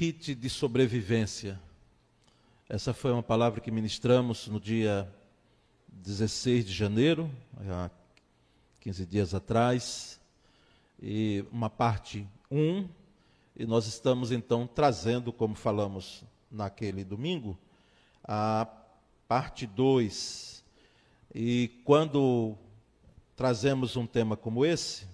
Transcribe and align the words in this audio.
kit 0.00 0.34
de 0.34 0.48
sobrevivência. 0.48 1.60
Essa 2.70 2.94
foi 2.94 3.12
uma 3.12 3.22
palavra 3.22 3.60
que 3.60 3.70
ministramos 3.70 4.48
no 4.48 4.58
dia 4.58 5.06
16 5.88 6.64
de 6.64 6.72
janeiro, 6.72 7.30
há 7.68 7.90
15 8.80 9.04
dias 9.04 9.34
atrás, 9.34 10.18
e 11.02 11.44
uma 11.52 11.68
parte 11.68 12.26
1, 12.50 12.88
e 13.54 13.66
nós 13.66 13.86
estamos 13.86 14.32
então 14.32 14.66
trazendo, 14.66 15.34
como 15.34 15.54
falamos 15.54 16.24
naquele 16.50 17.04
domingo, 17.04 17.58
a 18.24 18.66
parte 19.28 19.66
2. 19.66 20.64
E 21.34 21.78
quando 21.84 22.56
trazemos 23.36 23.96
um 23.96 24.06
tema 24.06 24.34
como 24.34 24.64
esse, 24.64 25.06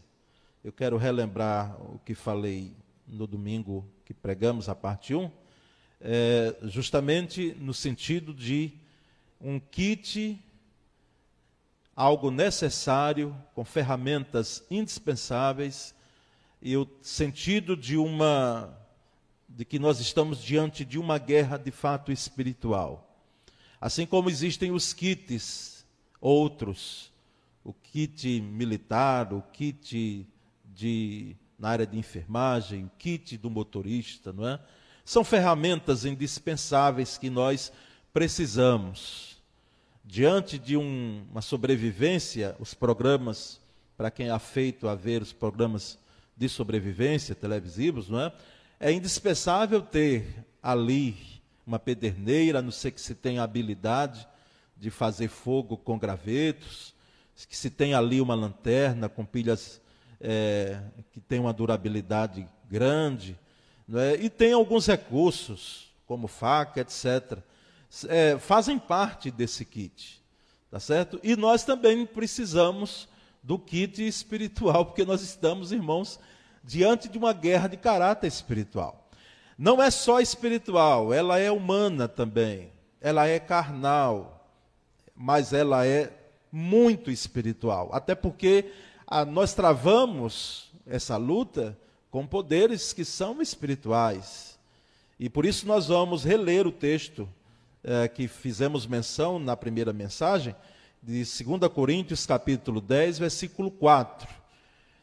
eu 0.63 0.71
quero 0.71 0.97
relembrar 0.97 1.75
o 1.93 1.99
que 1.99 2.15
falei 2.15 2.73
no 3.07 3.27
domingo 3.27 3.89
que 4.05 4.13
pregamos, 4.13 4.69
a 4.69 4.75
parte 4.75 5.15
1, 5.15 5.31
é, 6.01 6.57
justamente 6.65 7.57
no 7.59 7.73
sentido 7.73 8.35
de 8.35 8.73
um 9.41 9.59
kit, 9.59 10.39
algo 11.95 12.31
necessário, 12.31 13.37
com 13.55 13.65
ferramentas 13.65 14.65
indispensáveis, 14.71 15.95
e 16.61 16.77
o 16.77 16.89
sentido 17.01 17.77
de 17.77 17.97
uma 17.97 18.77
de 19.49 19.65
que 19.65 19.79
nós 19.79 20.01
estamos 20.01 20.43
diante 20.43 20.85
de 20.85 20.99
uma 20.99 21.19
guerra 21.19 21.57
de 21.57 21.71
fato 21.71 22.11
espiritual. 22.11 23.17
Assim 23.81 24.05
como 24.05 24.29
existem 24.29 24.71
os 24.71 24.93
kits 24.93 25.87
outros, 26.21 27.13
o 27.63 27.73
kit 27.73 28.41
militar, 28.41 29.33
o 29.33 29.41
kit 29.41 30.27
de 30.65 31.37
na 31.59 31.69
área 31.69 31.87
de 31.87 31.99
enfermagem, 31.99 32.91
kit 32.99 33.37
do 33.37 33.51
motorista, 33.51 34.33
não 34.33 34.47
é? 34.47 34.61
São 35.05 35.25
ferramentas 35.25 36.05
indispensáveis 36.05 37.17
que 37.17 37.31
nós 37.31 37.73
precisamos. 38.13 39.37
Diante 40.05 40.59
de 40.59 40.77
um, 40.77 41.25
uma 41.31 41.43
sobrevivência, 41.43 42.57
os 42.59 42.75
programas, 42.75 43.61
para 43.97 44.11
quem 44.11 44.31
é 44.31 44.39
feito 44.39 44.89
a 44.89 44.95
ver 44.95 45.23
os 45.23 45.33
programas 45.33 45.99
de 46.37 46.49
sobrevivência 46.49 47.35
televisivos, 47.35 48.09
não 48.09 48.21
é? 48.21 48.33
É 48.79 48.93
indispensável 48.93 49.81
ter 49.81 50.45
ali 50.63 51.17
uma 51.67 51.79
pederneira, 51.79 52.59
a 52.59 52.63
não 52.63 52.71
ser 52.71 52.91
que 52.91 53.01
se 53.01 53.15
tenha 53.15 53.43
habilidade 53.43 54.27
de 54.77 54.91
fazer 54.91 55.29
fogo 55.29 55.77
com 55.77 55.99
gravetos, 55.99 56.95
que 57.49 57.57
se 57.57 57.71
tenha 57.71 57.99
ali 57.99 58.21
uma 58.21 58.35
lanterna 58.35 59.09
com 59.09 59.25
pilhas 59.25 59.81
é, 60.21 60.81
que 61.13 61.21
tem 61.21 61.39
uma 61.39 61.53
durabilidade 61.53 62.47
grande, 62.69 63.39
é? 63.95 64.17
e 64.21 64.29
tem 64.29 64.53
alguns 64.53 64.87
recursos, 64.87 65.93
como 66.07 66.27
faca, 66.27 66.81
etc., 66.81 67.39
é, 68.09 68.39
fazem 68.39 68.79
parte 68.79 69.31
desse 69.31 69.65
kit, 69.65 70.23
tá 70.71 70.81
certo? 70.81 71.21
E 71.23 71.37
nós 71.37 71.65
também 71.65 72.05
precisamos 72.05 73.09
do 73.43 73.59
kit 73.59 74.05
espiritual, 74.07 74.87
porque 74.87 75.05
nós 75.05 75.23
estamos, 75.23 75.71
irmãos, 75.71 76.19
diante 76.65 77.09
de 77.09 77.17
uma 77.17 77.33
guerra 77.33 77.69
de 77.69 77.77
caráter 77.77 78.27
espiritual. 78.27 79.09
Não 79.57 79.83
é 79.83 79.91
só 79.91 80.21
espiritual, 80.21 81.15
ela 81.15 81.39
é 81.39 81.51
humana 81.51 82.09
também, 82.09 82.73
ela 83.01 83.27
é 83.27 83.39
carnal, 83.39 84.51
mas 85.15 85.53
ela 85.53 85.87
é 85.87 86.13
muito 86.53 87.11
espiritual, 87.11 87.89
até 87.93 88.15
porque 88.15 88.71
ah, 89.07 89.25
nós 89.25 89.55
travamos 89.55 90.71
essa 90.87 91.17
luta 91.17 91.79
com 92.11 92.27
poderes 92.27 92.93
que 92.93 93.05
são 93.05 93.41
espirituais. 93.41 94.59
E 95.19 95.29
por 95.29 95.47
isso 95.47 95.67
nós 95.67 95.87
vamos 95.87 96.25
reler 96.25 96.67
o 96.67 96.73
texto 96.73 97.29
eh, 97.85 98.09
que 98.09 98.27
fizemos 98.27 98.87
menção 98.87 99.39
na 99.39 99.57
primeira 99.57 99.93
mensagem, 99.93 100.55
de 101.01 101.19
2 101.19 101.73
Coríntios, 101.73 102.27
capítulo 102.27 102.81
10, 102.81 103.21
versículo 103.21 103.71
4. 103.71 104.29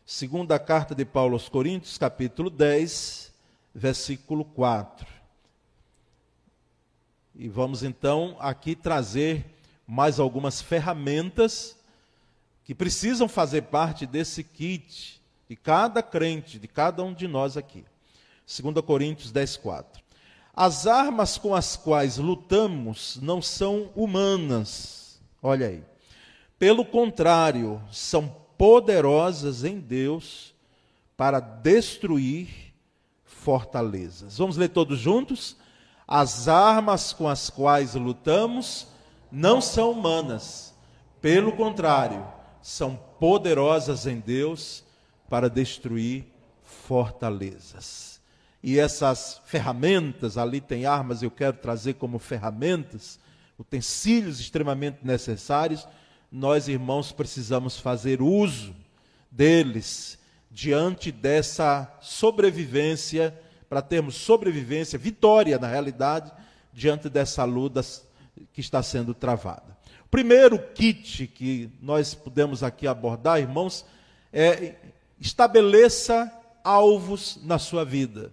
Segunda 0.06 0.60
carta 0.60 0.94
de 0.94 1.06
Paulo 1.06 1.34
aos 1.34 1.48
Coríntios, 1.48 1.98
capítulo 1.98 2.50
10, 2.50 3.32
versículo 3.74 4.44
4. 4.44 5.08
E 7.34 7.48
vamos 7.48 7.84
então 7.84 8.36
aqui 8.38 8.76
trazer 8.76 9.46
mais 9.88 10.20
algumas 10.20 10.62
ferramentas 10.62 11.78
que 12.64 12.74
precisam 12.74 13.28
fazer 13.28 13.64
parte 13.64 14.06
desse 14.06 14.44
kit 14.44 15.22
de 15.50 15.56
cada 15.56 16.02
crente, 16.02 16.58
de 16.58 16.68
cada 16.68 17.04
um 17.04 17.14
de 17.14 17.28
nós 17.28 17.58
aqui. 17.58 17.86
2 18.48 18.86
Coríntios 18.86 19.32
10, 19.32 19.58
4. 19.58 20.04
As 20.56 20.86
armas 20.86 21.38
com 21.38 21.56
as 21.56 21.76
quais 21.76 22.18
lutamos 22.18 23.18
não 23.22 23.42
são 23.42 23.90
humanas. 23.96 25.20
Olha 25.42 25.68
aí. 25.68 25.84
Pelo 26.60 26.86
contrário, 26.86 27.82
são 27.92 28.28
poderosas 28.58 29.64
em 29.64 29.80
Deus 29.80 30.54
para 31.18 31.40
destruir 31.40 32.74
fortalezas. 33.26 34.38
Vamos 34.38 34.56
ler 34.56 34.70
todos 34.70 35.00
juntos? 35.00 35.58
As 36.08 36.48
armas 36.48 37.12
com 37.12 37.28
as 37.28 37.50
quais 37.50 37.96
lutamos 37.96 38.88
não 39.32 39.60
são 39.60 39.92
humanas. 39.92 40.74
Pelo 41.20 41.54
contrário, 41.54 42.26
são 42.64 42.96
poderosas 43.20 44.08
em 44.08 44.22
Deus 44.22 44.86
para 45.30 45.50
destruir 45.50 46.26
fortalezas. 46.64 48.22
E 48.64 48.80
essas 48.80 49.42
ferramentas, 49.46 50.38
ali 50.38 50.62
tem 50.62 50.86
armas, 50.86 51.22
eu 51.22 51.30
quero 51.30 51.58
trazer 51.58 51.96
como 51.96 52.18
ferramentas, 52.18 53.20
utensílios 53.60 54.40
extremamente 54.40 55.00
necessários, 55.04 55.86
nós, 56.32 56.70
irmãos, 56.70 57.12
precisamos 57.12 57.78
fazer 57.78 58.22
uso 58.22 58.74
deles 59.30 60.18
diante 60.50 61.12
dessa 61.12 61.94
sobrevivência, 62.00 63.38
para 63.68 63.82
termos 63.82 64.16
sobrevivência, 64.16 64.98
vitória 64.98 65.60
na 65.60 65.68
realidade, 65.68 66.32
diante 66.72 67.10
dessa 67.10 67.44
luta 67.44 67.82
que 68.54 68.62
está 68.62 68.82
sendo 68.82 69.14
travada 69.14 69.73
primeiro 70.14 70.60
kit 70.60 71.26
que 71.26 71.72
nós 71.82 72.14
podemos 72.14 72.62
aqui 72.62 72.86
abordar, 72.86 73.40
irmãos, 73.40 73.84
é 74.32 74.76
estabeleça 75.20 76.32
alvos 76.64 77.40
na 77.42 77.58
sua 77.58 77.84
vida. 77.84 78.32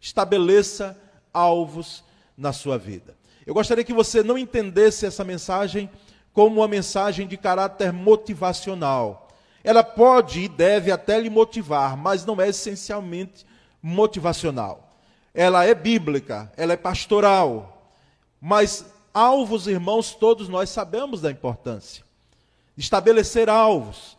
Estabeleça 0.00 0.96
alvos 1.34 2.04
na 2.38 2.52
sua 2.52 2.78
vida. 2.78 3.16
Eu 3.44 3.54
gostaria 3.54 3.82
que 3.82 3.92
você 3.92 4.22
não 4.22 4.38
entendesse 4.38 5.04
essa 5.04 5.24
mensagem 5.24 5.90
como 6.32 6.60
uma 6.60 6.68
mensagem 6.68 7.26
de 7.26 7.36
caráter 7.36 7.92
motivacional. 7.92 9.26
Ela 9.64 9.82
pode 9.82 10.42
e 10.42 10.48
deve 10.48 10.92
até 10.92 11.18
lhe 11.18 11.28
motivar, 11.28 11.96
mas 11.96 12.24
não 12.24 12.40
é 12.40 12.50
essencialmente 12.50 13.44
motivacional. 13.82 14.96
Ela 15.34 15.64
é 15.64 15.74
bíblica, 15.74 16.52
ela 16.56 16.74
é 16.74 16.76
pastoral, 16.76 17.92
mas 18.40 18.84
Alvos, 19.16 19.66
irmãos, 19.66 20.14
todos 20.14 20.46
nós 20.46 20.68
sabemos 20.68 21.22
da 21.22 21.30
importância. 21.30 22.04
Estabelecer 22.76 23.48
alvos. 23.48 24.14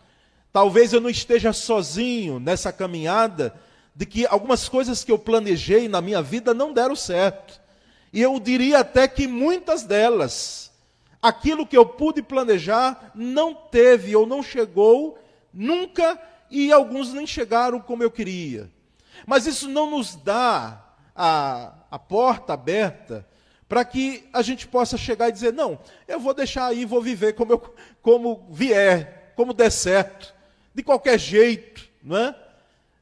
Talvez 0.52 0.92
eu 0.92 1.00
não 1.00 1.08
esteja 1.08 1.54
sozinho 1.54 2.40
nessa 2.40 2.74
caminhada 2.74 3.54
de 3.96 4.08
que 4.08 4.26
algumas 4.26 4.68
coisas 4.68 5.04
que 5.04 5.12
eu 5.12 5.20
planejei 5.20 5.88
na 5.88 6.02
minha 6.02 6.20
vida 6.20 6.52
não 6.52 6.74
deram 6.74 6.96
certo. 6.96 7.62
E 8.12 8.20
eu 8.24 8.40
diria 8.40 8.80
até 8.80 9.08
que 9.08 9.28
muitas 9.28 9.84
delas, 9.84 10.72
aquilo 11.22 11.68
que 11.68 11.78
eu 11.78 11.86
pude 11.86 12.24
planejar, 12.24 13.12
não 13.14 13.54
teve 13.54 14.16
ou 14.16 14.26
não 14.26 14.42
chegou 14.42 15.20
nunca, 15.54 16.20
e 16.50 16.72
alguns 16.72 17.14
nem 17.14 17.28
chegaram 17.28 17.80
como 17.80 18.02
eu 18.02 18.10
queria. 18.10 18.68
Mas 19.28 19.46
isso 19.46 19.70
não 19.70 19.92
nos 19.92 20.16
dá 20.16 20.84
a, 21.16 21.72
a 21.92 22.00
porta 22.00 22.54
aberta 22.54 23.28
para 23.68 23.84
que 23.84 24.28
a 24.32 24.42
gente 24.42 24.68
possa 24.68 24.98
chegar 24.98 25.30
e 25.30 25.32
dizer: 25.32 25.54
não, 25.54 25.80
eu 26.08 26.20
vou 26.20 26.34
deixar 26.34 26.68
aí, 26.68 26.86
vou 26.86 27.02
viver 27.02 27.34
como, 27.34 27.54
eu, 27.54 27.76
como 28.02 28.48
vier, 28.50 29.34
como 29.36 29.54
der 29.54 29.72
certo, 29.72 30.34
de 30.74 30.84
qualquer 30.84 31.20
jeito, 31.20 31.88
não 32.02 32.18
é? 32.18 32.36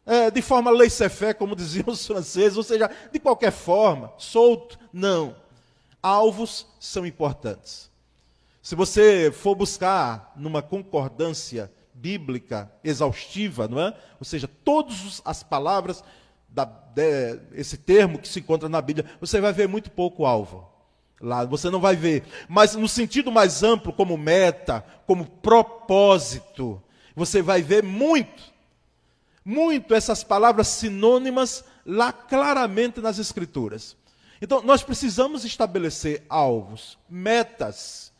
é 0.05 0.31
de 0.31 0.41
forma 0.41 0.71
laissez-faire, 0.71 1.35
como 1.35 1.55
diziam 1.57 1.87
os 1.87 2.05
franceses, 2.05 2.57
ou 2.57 2.63
seja, 2.63 2.89
de 3.11 3.19
qualquer 3.19 3.51
forma, 3.51 4.13
solto. 4.17 4.79
Não. 4.91 5.35
Alvos 6.01 6.67
são 6.79 7.05
importantes. 7.05 7.89
Se 8.61 8.75
você 8.75 9.31
for 9.31 9.55
buscar 9.55 10.33
numa 10.35 10.61
concordância 10.61 11.71
bíblica 11.93 12.71
exaustiva, 12.83 13.67
não 13.67 13.79
é? 13.79 13.93
Ou 14.19 14.25
seja, 14.25 14.47
todas 14.47 15.21
as 15.23 15.43
palavras 15.43 16.03
da, 16.55 16.63
de, 16.63 17.37
esse 17.53 17.77
termo 17.77 18.17
que 18.17 18.27
se 18.29 18.39
encontra 18.39 18.69
na 18.69 18.81
Bíblia, 18.81 19.05
você 19.19 19.41
vai 19.41 19.51
ver 19.51 19.67
muito 19.67 19.91
pouco 19.91 20.25
alvo. 20.25 20.67
Lá 21.19 21.43
você 21.43 21.69
não 21.69 21.81
vai 21.81 21.95
ver. 21.97 22.23
Mas 22.47 22.75
no 22.75 22.87
sentido 22.87 23.31
mais 23.31 23.61
amplo, 23.61 23.91
como 23.91 24.17
meta, 24.17 24.85
como 25.05 25.25
propósito, 25.25 26.81
você 27.13 27.41
vai 27.41 27.61
ver 27.61 27.83
muito, 27.83 28.43
muito 29.43 29.93
essas 29.93 30.23
palavras 30.23 30.69
sinônimas 30.69 31.65
lá 31.85 32.13
claramente 32.13 33.01
nas 33.01 33.19
Escrituras. 33.19 33.97
Então, 34.41 34.61
nós 34.61 34.81
precisamos 34.83 35.43
estabelecer 35.43 36.23
alvos, 36.29 36.97
metas, 37.09 38.11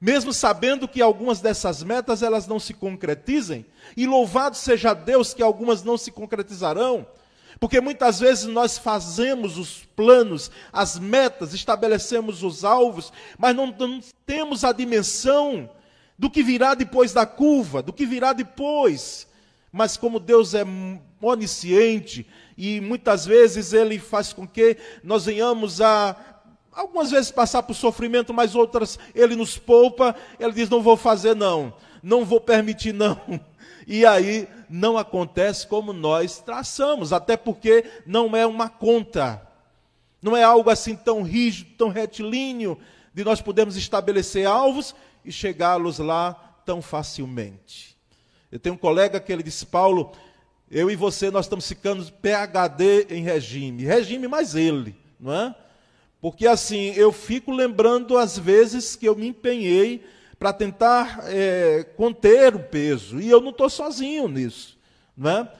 mesmo 0.00 0.32
sabendo 0.32 0.86
que 0.86 1.02
algumas 1.02 1.40
dessas 1.40 1.82
metas 1.82 2.22
elas 2.22 2.46
não 2.46 2.60
se 2.60 2.72
concretizem, 2.72 3.66
e 3.96 4.06
louvado 4.06 4.56
seja 4.56 4.94
Deus 4.94 5.34
que 5.34 5.42
algumas 5.42 5.82
não 5.82 5.98
se 5.98 6.12
concretizarão, 6.12 7.04
porque 7.60 7.80
muitas 7.80 8.20
vezes 8.20 8.44
nós 8.46 8.78
fazemos 8.78 9.58
os 9.58 9.84
planos, 9.96 10.50
as 10.72 10.98
metas, 10.98 11.52
estabelecemos 11.54 12.42
os 12.42 12.64
alvos, 12.64 13.12
mas 13.36 13.54
não, 13.54 13.74
não 13.78 14.00
temos 14.24 14.62
a 14.64 14.72
dimensão 14.72 15.68
do 16.18 16.30
que 16.30 16.42
virá 16.42 16.74
depois 16.74 17.12
da 17.12 17.26
curva, 17.26 17.82
do 17.82 17.92
que 17.92 18.06
virá 18.06 18.32
depois. 18.32 19.26
Mas 19.72 19.96
como 19.96 20.20
Deus 20.20 20.54
é 20.54 20.64
onisciente 21.20 22.26
e 22.56 22.80
muitas 22.80 23.26
vezes 23.26 23.72
ele 23.72 23.98
faz 23.98 24.32
com 24.32 24.46
que 24.46 24.76
nós 25.02 25.26
venhamos 25.26 25.80
a 25.80 26.16
algumas 26.72 27.10
vezes 27.10 27.30
passar 27.30 27.64
por 27.64 27.74
sofrimento, 27.74 28.32
mas 28.32 28.54
outras 28.54 28.98
ele 29.14 29.34
nos 29.34 29.58
poupa, 29.58 30.14
ele 30.38 30.52
diz 30.52 30.68
não 30.70 30.80
vou 30.80 30.96
fazer 30.96 31.34
não, 31.34 31.74
não 32.02 32.24
vou 32.24 32.40
permitir 32.40 32.92
não. 32.94 33.20
E 33.86 34.04
aí 34.04 34.48
não 34.68 34.98
acontece 34.98 35.66
como 35.66 35.92
nós 35.92 36.38
traçamos, 36.38 37.12
até 37.12 37.36
porque 37.36 37.84
não 38.06 38.36
é 38.36 38.46
uma 38.46 38.68
conta. 38.68 39.42
Não 40.20 40.36
é 40.36 40.42
algo 40.42 40.68
assim 40.70 40.96
tão 40.96 41.22
rígido, 41.22 41.70
tão 41.76 41.88
retilíneo, 41.88 42.78
de 43.14 43.24
nós 43.24 43.40
podermos 43.40 43.76
estabelecer 43.76 44.46
alvos 44.46 44.94
e 45.24 45.32
chegá-los 45.32 45.98
lá 45.98 46.34
tão 46.64 46.82
facilmente. 46.82 47.96
Eu 48.50 48.58
tenho 48.58 48.74
um 48.74 48.78
colega 48.78 49.20
que 49.20 49.32
ele 49.32 49.42
disse, 49.42 49.66
Paulo, 49.66 50.12
eu 50.70 50.90
e 50.90 50.96
você, 50.96 51.30
nós 51.30 51.46
estamos 51.46 51.66
ficando 51.66 52.04
PHD 52.12 53.06
em 53.10 53.22
regime. 53.22 53.84
Regime 53.84 54.28
mais 54.28 54.54
ele, 54.54 54.94
não 55.18 55.32
é? 55.32 55.54
Porque 56.20 56.46
assim, 56.46 56.92
eu 56.96 57.12
fico 57.12 57.52
lembrando 57.52 58.18
as 58.18 58.36
vezes 58.38 58.96
que 58.96 59.06
eu 59.06 59.14
me 59.14 59.28
empenhei 59.28 60.04
para 60.38 60.52
tentar 60.52 61.20
é, 61.24 61.84
conter 61.96 62.54
o 62.54 62.60
peso. 62.60 63.20
E 63.20 63.28
eu 63.28 63.40
não 63.40 63.50
estou 63.50 63.68
sozinho 63.68 64.28
nisso. 64.28 64.78
Não 65.16 65.30
é? 65.30 65.52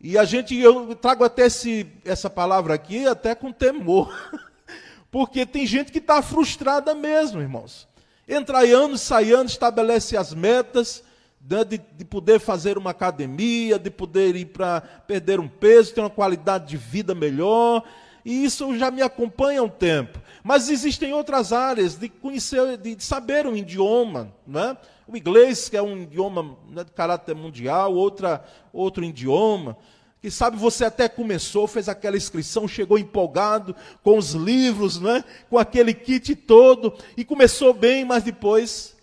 E 0.00 0.18
a 0.18 0.24
gente, 0.24 0.56
eu 0.56 0.96
trago 0.96 1.22
até 1.22 1.46
esse, 1.46 1.86
essa 2.04 2.28
palavra 2.28 2.74
aqui 2.74 3.06
até 3.06 3.34
com 3.34 3.52
temor. 3.52 4.12
Porque 5.10 5.44
tem 5.44 5.66
gente 5.66 5.92
que 5.92 5.98
está 5.98 6.22
frustrada 6.22 6.94
mesmo, 6.94 7.40
irmãos. 7.40 7.86
Entra 8.26 8.64
ano, 8.64 8.96
sai 8.96 9.30
ano, 9.30 9.44
estabelece 9.44 10.16
as 10.16 10.32
metas, 10.32 11.04
né, 11.48 11.64
de, 11.64 11.78
de, 11.78 12.04
poder 12.04 12.40
fazer 12.40 12.78
uma 12.78 12.90
academia, 12.90 13.78
de 13.78 13.90
poder 13.90 14.34
ir 14.36 14.46
para 14.46 14.80
perder 14.80 15.38
um 15.38 15.48
peso, 15.48 15.92
ter 15.92 16.00
uma 16.00 16.08
qualidade 16.08 16.68
de 16.68 16.76
vida 16.76 17.14
melhor. 17.14 17.84
E 18.24 18.44
isso 18.44 18.76
já 18.78 18.90
me 18.90 19.02
acompanha 19.02 19.60
há 19.60 19.64
um 19.64 19.68
tempo. 19.68 20.18
Mas 20.42 20.68
existem 20.68 21.12
outras 21.12 21.52
áreas 21.52 21.96
de 21.96 22.08
conhecer, 22.08 22.76
de 22.76 23.02
saber 23.02 23.46
um 23.46 23.54
idioma, 23.54 24.34
né? 24.46 24.76
O 25.06 25.16
inglês, 25.16 25.68
que 25.68 25.76
é 25.76 25.82
um 25.82 26.02
idioma 26.02 26.56
né, 26.68 26.82
de 26.82 26.90
caráter 26.90 27.34
mundial, 27.34 27.94
outra, 27.94 28.44
outro 28.72 29.04
idioma. 29.04 29.76
Que 30.20 30.30
sabe, 30.30 30.56
você 30.56 30.84
até 30.84 31.08
começou, 31.08 31.66
fez 31.66 31.88
aquela 31.88 32.16
inscrição, 32.16 32.66
chegou 32.66 32.98
empolgado 32.98 33.74
com 34.02 34.16
os 34.16 34.32
livros, 34.32 35.00
né? 35.00 35.24
com 35.50 35.58
aquele 35.58 35.92
kit 35.92 36.34
todo, 36.36 36.94
e 37.16 37.24
começou 37.24 37.74
bem, 37.74 38.04
mas 38.04 38.22
depois 38.22 38.96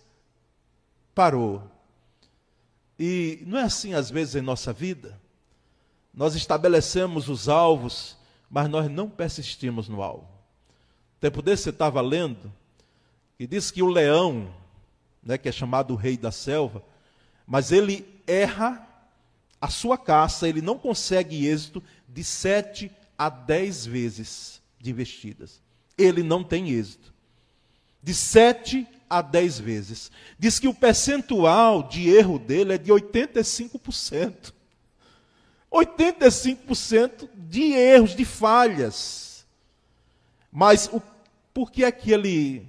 parou. 1.14 1.62
E 2.98 3.44
não 3.46 3.60
é 3.60 3.64
assim 3.64 3.94
às 3.94 4.10
vezes 4.10 4.36
em 4.36 4.42
nossa 4.42 4.72
vida? 4.72 5.20
Nós 6.14 6.36
estabelecemos 6.36 7.28
os 7.28 7.50
alvos, 7.50 8.18
mas 8.50 8.70
nós 8.70 8.90
não 8.90 9.10
persistimos 9.10 9.90
no 9.90 10.02
alvo. 10.02 10.39
Tempo 11.20 11.42
desse 11.42 11.64
você 11.64 11.70
estava 11.70 12.02
lendo, 12.02 12.52
e 13.38 13.46
diz 13.46 13.72
que 13.72 13.82
o 13.82 13.88
leão, 13.88 14.54
né, 15.24 15.38
que 15.38 15.50
é 15.50 15.52
chamado 15.52 15.94
o 15.94 15.98
rei 15.98 16.18
da 16.18 16.32
selva, 16.32 16.84
mas 17.46 17.72
ele 17.72 18.06
erra 18.26 18.88
a 19.60 19.70
sua 19.70 19.98
caça, 19.98 20.48
ele 20.48 20.62
não 20.62 20.78
consegue 20.78 21.46
êxito 21.46 21.84
de 22.08 22.24
sete 22.24 22.92
a 23.18 23.30
dez 23.30 23.86
vezes 23.86 24.62
de 24.80 24.90
investidas. 24.92 25.62
Ele 25.98 26.24
não 26.24 26.44
tem 26.44 26.70
êxito. 26.70 27.14
De 28.02 28.14
sete 28.14 28.88
a 29.10 29.22
10 29.22 29.60
vezes. 29.60 30.12
Diz 30.38 30.60
que 30.60 30.68
o 30.68 30.74
percentual 30.74 31.84
de 31.84 32.10
erro 32.10 32.38
dele 32.38 32.74
é 32.74 32.78
de 32.78 32.92
85%. 32.92 34.54
85% 35.72 37.30
de 37.36 37.74
erros, 37.74 38.16
de 38.16 38.24
falhas. 38.24 39.29
Mas 40.52 40.90
o, 40.92 41.02
por 41.54 41.72
que 41.72 41.84
é 41.84 41.92
que 41.92 42.12
ele 42.12 42.68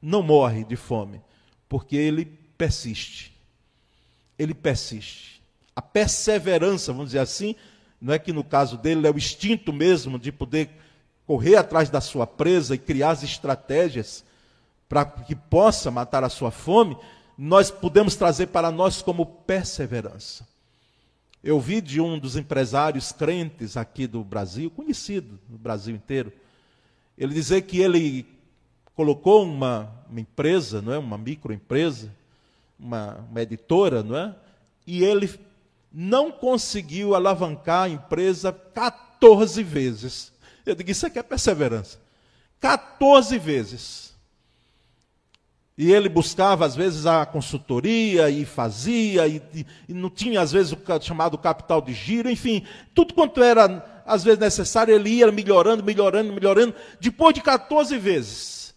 não 0.00 0.22
morre 0.22 0.64
de 0.64 0.76
fome? 0.76 1.20
Porque 1.68 1.96
ele 1.96 2.24
persiste. 2.56 3.36
Ele 4.38 4.54
persiste. 4.54 5.42
A 5.74 5.82
perseverança, 5.82 6.92
vamos 6.92 7.08
dizer 7.08 7.20
assim, 7.20 7.54
não 8.00 8.14
é 8.14 8.18
que 8.18 8.32
no 8.32 8.42
caso 8.42 8.76
dele 8.76 9.06
é 9.06 9.10
o 9.10 9.18
instinto 9.18 9.72
mesmo 9.72 10.18
de 10.18 10.32
poder 10.32 10.70
correr 11.26 11.56
atrás 11.56 11.88
da 11.88 12.00
sua 12.00 12.26
presa 12.26 12.74
e 12.74 12.78
criar 12.78 13.10
as 13.10 13.22
estratégias 13.22 14.24
para 14.88 15.04
que 15.04 15.36
possa 15.36 15.90
matar 15.90 16.24
a 16.24 16.28
sua 16.28 16.50
fome, 16.50 16.96
nós 17.38 17.70
podemos 17.70 18.16
trazer 18.16 18.48
para 18.48 18.70
nós 18.70 19.00
como 19.00 19.24
perseverança. 19.24 20.49
Eu 21.42 21.58
vi 21.58 21.80
de 21.80 22.00
um 22.00 22.18
dos 22.18 22.36
empresários 22.36 23.12
crentes 23.12 23.76
aqui 23.76 24.06
do 24.06 24.22
Brasil, 24.22 24.70
conhecido 24.70 25.38
no 25.48 25.56
Brasil 25.56 25.94
inteiro, 25.94 26.32
ele 27.16 27.32
dizer 27.32 27.62
que 27.62 27.80
ele 27.80 28.26
colocou 28.94 29.44
uma, 29.44 29.90
uma 30.08 30.20
empresa, 30.20 30.82
não 30.82 30.92
é, 30.92 30.98
uma 30.98 31.16
microempresa, 31.16 32.14
uma, 32.78 33.24
uma 33.30 33.40
editora, 33.40 34.02
não 34.02 34.16
é, 34.16 34.34
e 34.86 35.02
ele 35.02 35.30
não 35.92 36.30
conseguiu 36.30 37.14
alavancar 37.14 37.84
a 37.84 37.88
empresa 37.88 38.52
14 38.52 39.62
vezes. 39.62 40.32
Eu 40.64 40.74
digo, 40.74 40.90
isso 40.90 41.06
aqui 41.06 41.18
é 41.18 41.22
perseverança. 41.22 41.98
14 42.60 43.38
vezes. 43.38 44.09
E 45.80 45.90
ele 45.90 46.10
buscava, 46.10 46.66
às 46.66 46.76
vezes, 46.76 47.06
a 47.06 47.24
consultoria 47.24 48.28
e 48.28 48.44
fazia, 48.44 49.26
e, 49.26 49.40
e, 49.88 49.94
não 49.94 50.10
tinha, 50.10 50.42
às 50.42 50.52
vezes, 50.52 50.72
o 50.74 50.78
chamado 51.00 51.38
capital 51.38 51.80
de 51.80 51.94
giro, 51.94 52.28
enfim, 52.28 52.66
tudo 52.94 53.14
quanto 53.14 53.42
era, 53.42 54.02
às 54.04 54.22
vezes, 54.22 54.38
necessário, 54.38 54.94
ele 54.94 55.08
ia 55.08 55.32
melhorando, 55.32 55.82
melhorando, 55.82 56.34
melhorando. 56.34 56.74
Depois 57.00 57.34
de 57.34 57.40
14 57.40 57.96
vezes, 57.96 58.74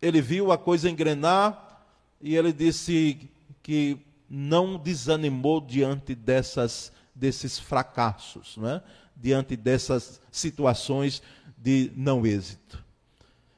ele 0.00 0.22
viu 0.22 0.50
a 0.50 0.56
coisa 0.56 0.88
engrenar 0.88 1.84
e 2.18 2.34
ele 2.34 2.50
disse 2.50 3.28
que 3.62 3.98
não 4.26 4.78
desanimou 4.78 5.60
diante 5.60 6.14
dessas, 6.14 6.90
desses 7.14 7.58
fracassos, 7.58 8.56
não 8.56 8.70
é? 8.70 8.82
diante 9.14 9.54
dessas 9.54 10.18
situações 10.30 11.22
de 11.58 11.92
não 11.94 12.24
êxito. 12.24 12.81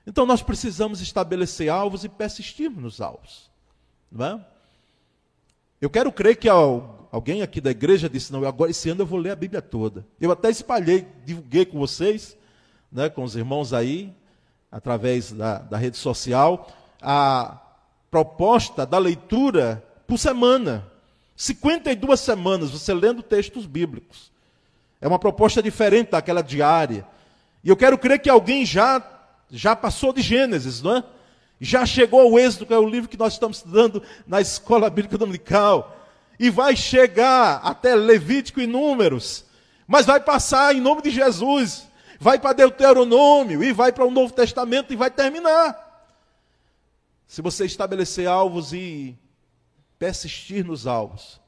Então 0.06 0.26
nós 0.26 0.42
precisamos 0.42 1.00
estabelecer 1.00 1.68
alvos 1.68 2.04
e 2.04 2.08
persistirmos 2.08 2.82
nos 2.82 3.00
alvos. 3.00 3.50
Não 4.11 4.26
é? 4.26 4.46
Eu 5.80 5.90
quero 5.90 6.12
crer 6.12 6.37
que 6.37 6.49
alguém 6.49 7.42
aqui 7.42 7.61
da 7.61 7.70
igreja 7.70 8.08
disse: 8.08 8.32
não, 8.32 8.44
agora 8.44 8.70
esse 8.70 8.88
ano 8.88 9.02
eu 9.02 9.06
vou 9.06 9.18
ler 9.18 9.30
a 9.30 9.37
Bíblia 9.37 9.62
toda. 9.62 10.06
Eu 10.20 10.30
até 10.30 10.50
espalhei, 10.50 11.06
divulguei 11.25 11.64
com 11.64 11.78
vocês, 11.78 12.37
né, 12.90 13.08
com 13.08 13.23
os 13.23 13.34
irmãos 13.37 13.73
aí, 13.73 14.14
através 14.70 15.32
da, 15.32 15.58
da 15.58 15.76
rede 15.76 15.96
social, 15.96 16.68
a 17.00 17.61
proposta 18.11 18.87
da 18.87 18.99
leitura 18.99 19.84
por 20.06 20.18
semana. 20.18 20.90
52 21.37 22.20
semanas 22.20 22.70
você 22.70 22.94
lendo 22.94 23.23
textos 23.23 23.66
bíblicos. 23.66 24.30
É 25.00 25.08
uma 25.08 25.18
proposta 25.18 25.62
diferente 25.62 26.12
daquela 26.12 26.42
diária. 26.42 27.06
E 27.62 27.68
eu 27.68 27.76
quero 27.76 27.99
crer 27.99 28.20
que 28.20 28.30
alguém 28.30 28.64
já 28.64 29.00
já 29.54 29.76
passou 29.76 30.12
de 30.12 30.20
Gênesis, 30.20 30.82
não 30.82 30.96
é? 30.96 31.04
Já 31.61 31.87
chegou 31.87 32.20
ao 32.20 32.38
Êxodo, 32.38 32.66
que 32.66 32.75
é 32.75 32.78
o 32.78 32.88
livro 32.88 33.08
que 33.08 33.16
nós 33.16 33.34
estamos 33.34 33.58
estudando 33.58 34.02
na 34.26 34.40
escola 34.40 34.90
bíblica 34.90 35.16
dominical. 35.16 35.96
E 36.38 36.50
vai 36.50 36.75
chegar 36.75 37.61
até 37.62 37.94
Levítico 37.94 38.61
e 38.61 38.66
Números. 38.66 39.44
Mas 39.87 40.06
vai 40.06 40.18
passar 40.18 40.75
em 40.75 40.80
nome 40.80 41.02
de 41.02 41.11
Jesus. 41.11 41.87
Vai 42.18 42.40
para 42.40 42.52
Deuteronômio 42.52 43.62
e 43.62 43.73
vai 43.73 43.92
para 43.92 44.04
o 44.04 44.11
Novo 44.11 44.34
Testamento 44.34 44.92
e 44.92 44.96
vai 44.96 45.11
terminar. 45.11 45.80
Se 47.28 47.40
você 47.40 47.64
estabelecer 47.64 48.26
alvos 48.26 48.73
e 48.73 49.16
persistir 49.99 50.64
nos 50.64 50.87
alvos, 50.87 51.40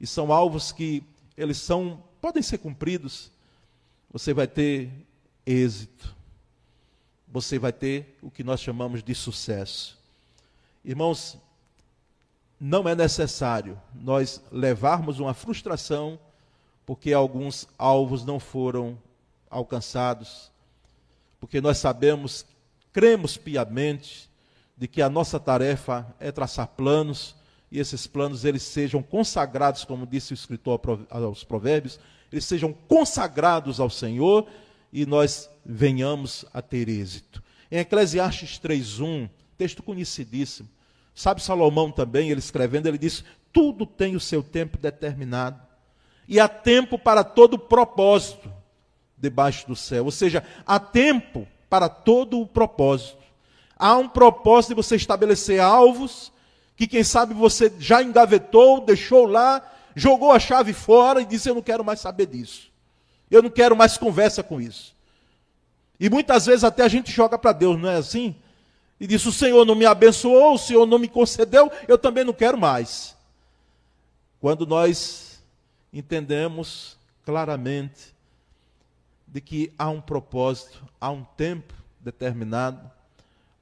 e 0.00 0.06
são 0.06 0.32
alvos 0.32 0.72
que 0.72 1.04
eles 1.36 1.58
são 1.58 2.02
podem 2.20 2.42
ser 2.42 2.58
cumpridos, 2.58 3.30
você 4.10 4.32
vai 4.32 4.46
ter 4.46 4.90
êxito 5.46 6.19
você 7.30 7.58
vai 7.58 7.72
ter 7.72 8.18
o 8.20 8.30
que 8.30 8.42
nós 8.42 8.60
chamamos 8.60 9.02
de 9.02 9.14
sucesso. 9.14 9.98
Irmãos, 10.84 11.38
não 12.58 12.88
é 12.88 12.94
necessário 12.94 13.80
nós 13.94 14.42
levarmos 14.50 15.18
uma 15.18 15.32
frustração 15.32 16.18
porque 16.84 17.12
alguns 17.12 17.68
alvos 17.78 18.24
não 18.24 18.40
foram 18.40 18.98
alcançados, 19.48 20.50
porque 21.38 21.60
nós 21.60 21.78
sabemos, 21.78 22.44
cremos 22.92 23.36
piamente 23.36 24.28
de 24.76 24.88
que 24.88 25.00
a 25.00 25.08
nossa 25.08 25.38
tarefa 25.38 26.06
é 26.18 26.32
traçar 26.32 26.66
planos 26.66 27.36
e 27.70 27.78
esses 27.78 28.06
planos 28.06 28.44
eles 28.44 28.62
sejam 28.62 29.02
consagrados, 29.02 29.84
como 29.84 30.06
disse 30.06 30.32
o 30.32 30.34
escritor 30.34 30.80
aos 31.08 31.44
Provérbios, 31.44 32.00
eles 32.32 32.44
sejam 32.44 32.72
consagrados 32.72 33.78
ao 33.78 33.88
Senhor 33.88 34.48
e 34.92 35.06
nós 35.06 35.50
venhamos 35.64 36.44
a 36.52 36.60
ter 36.60 36.88
êxito. 36.88 37.42
Em 37.70 37.78
Eclesiastes 37.78 38.58
3:1, 38.58 39.28
texto 39.56 39.82
conhecidíssimo. 39.82 40.68
Sabe 41.14 41.42
Salomão 41.42 41.90
também, 41.90 42.30
ele 42.30 42.40
escrevendo, 42.40 42.86
ele 42.86 42.98
diz: 42.98 43.24
"Tudo 43.52 43.86
tem 43.86 44.16
o 44.16 44.20
seu 44.20 44.42
tempo 44.42 44.78
determinado, 44.78 45.60
e 46.26 46.40
há 46.40 46.48
tempo 46.48 46.98
para 46.98 47.22
todo 47.22 47.58
propósito 47.58 48.52
debaixo 49.16 49.66
do 49.66 49.76
céu". 49.76 50.04
Ou 50.04 50.10
seja, 50.10 50.44
há 50.66 50.80
tempo 50.80 51.46
para 51.68 51.88
todo 51.88 52.40
o 52.40 52.46
propósito. 52.46 53.18
Há 53.76 53.96
um 53.96 54.08
propósito 54.08 54.70
de 54.70 54.74
você 54.74 54.96
estabelecer 54.96 55.60
alvos 55.60 56.32
que 56.76 56.86
quem 56.86 57.04
sabe 57.04 57.34
você 57.34 57.72
já 57.78 58.02
engavetou, 58.02 58.80
deixou 58.80 59.26
lá, 59.26 59.62
jogou 59.94 60.32
a 60.32 60.38
chave 60.38 60.72
fora 60.72 61.20
e 61.20 61.26
disse: 61.26 61.48
Eu 61.48 61.54
não 61.54 61.62
quero 61.62 61.84
mais 61.84 62.00
saber 62.00 62.26
disso. 62.26 62.69
Eu 63.30 63.42
não 63.42 63.50
quero 63.50 63.76
mais 63.76 63.96
conversa 63.96 64.42
com 64.42 64.60
isso. 64.60 64.94
E 65.98 66.08
muitas 66.08 66.46
vezes 66.46 66.64
até 66.64 66.82
a 66.82 66.88
gente 66.88 67.12
joga 67.12 67.38
para 67.38 67.52
Deus, 67.52 67.78
não 67.78 67.88
é 67.88 67.96
assim? 67.96 68.34
E 68.98 69.06
diz: 69.06 69.24
O 69.26 69.32
Senhor 69.32 69.64
não 69.64 69.74
me 69.74 69.86
abençoou, 69.86 70.54
o 70.54 70.58
Senhor 70.58 70.86
não 70.86 70.98
me 70.98 71.08
concedeu, 71.08 71.70
eu 71.86 71.98
também 71.98 72.24
não 72.24 72.32
quero 72.32 72.58
mais. 72.58 73.16
Quando 74.40 74.66
nós 74.66 75.42
entendemos 75.92 76.98
claramente 77.24 78.14
de 79.26 79.40
que 79.40 79.72
há 79.78 79.88
um 79.88 80.00
propósito, 80.00 80.84
há 81.00 81.10
um 81.10 81.22
tempo 81.22 81.74
determinado 82.00 82.90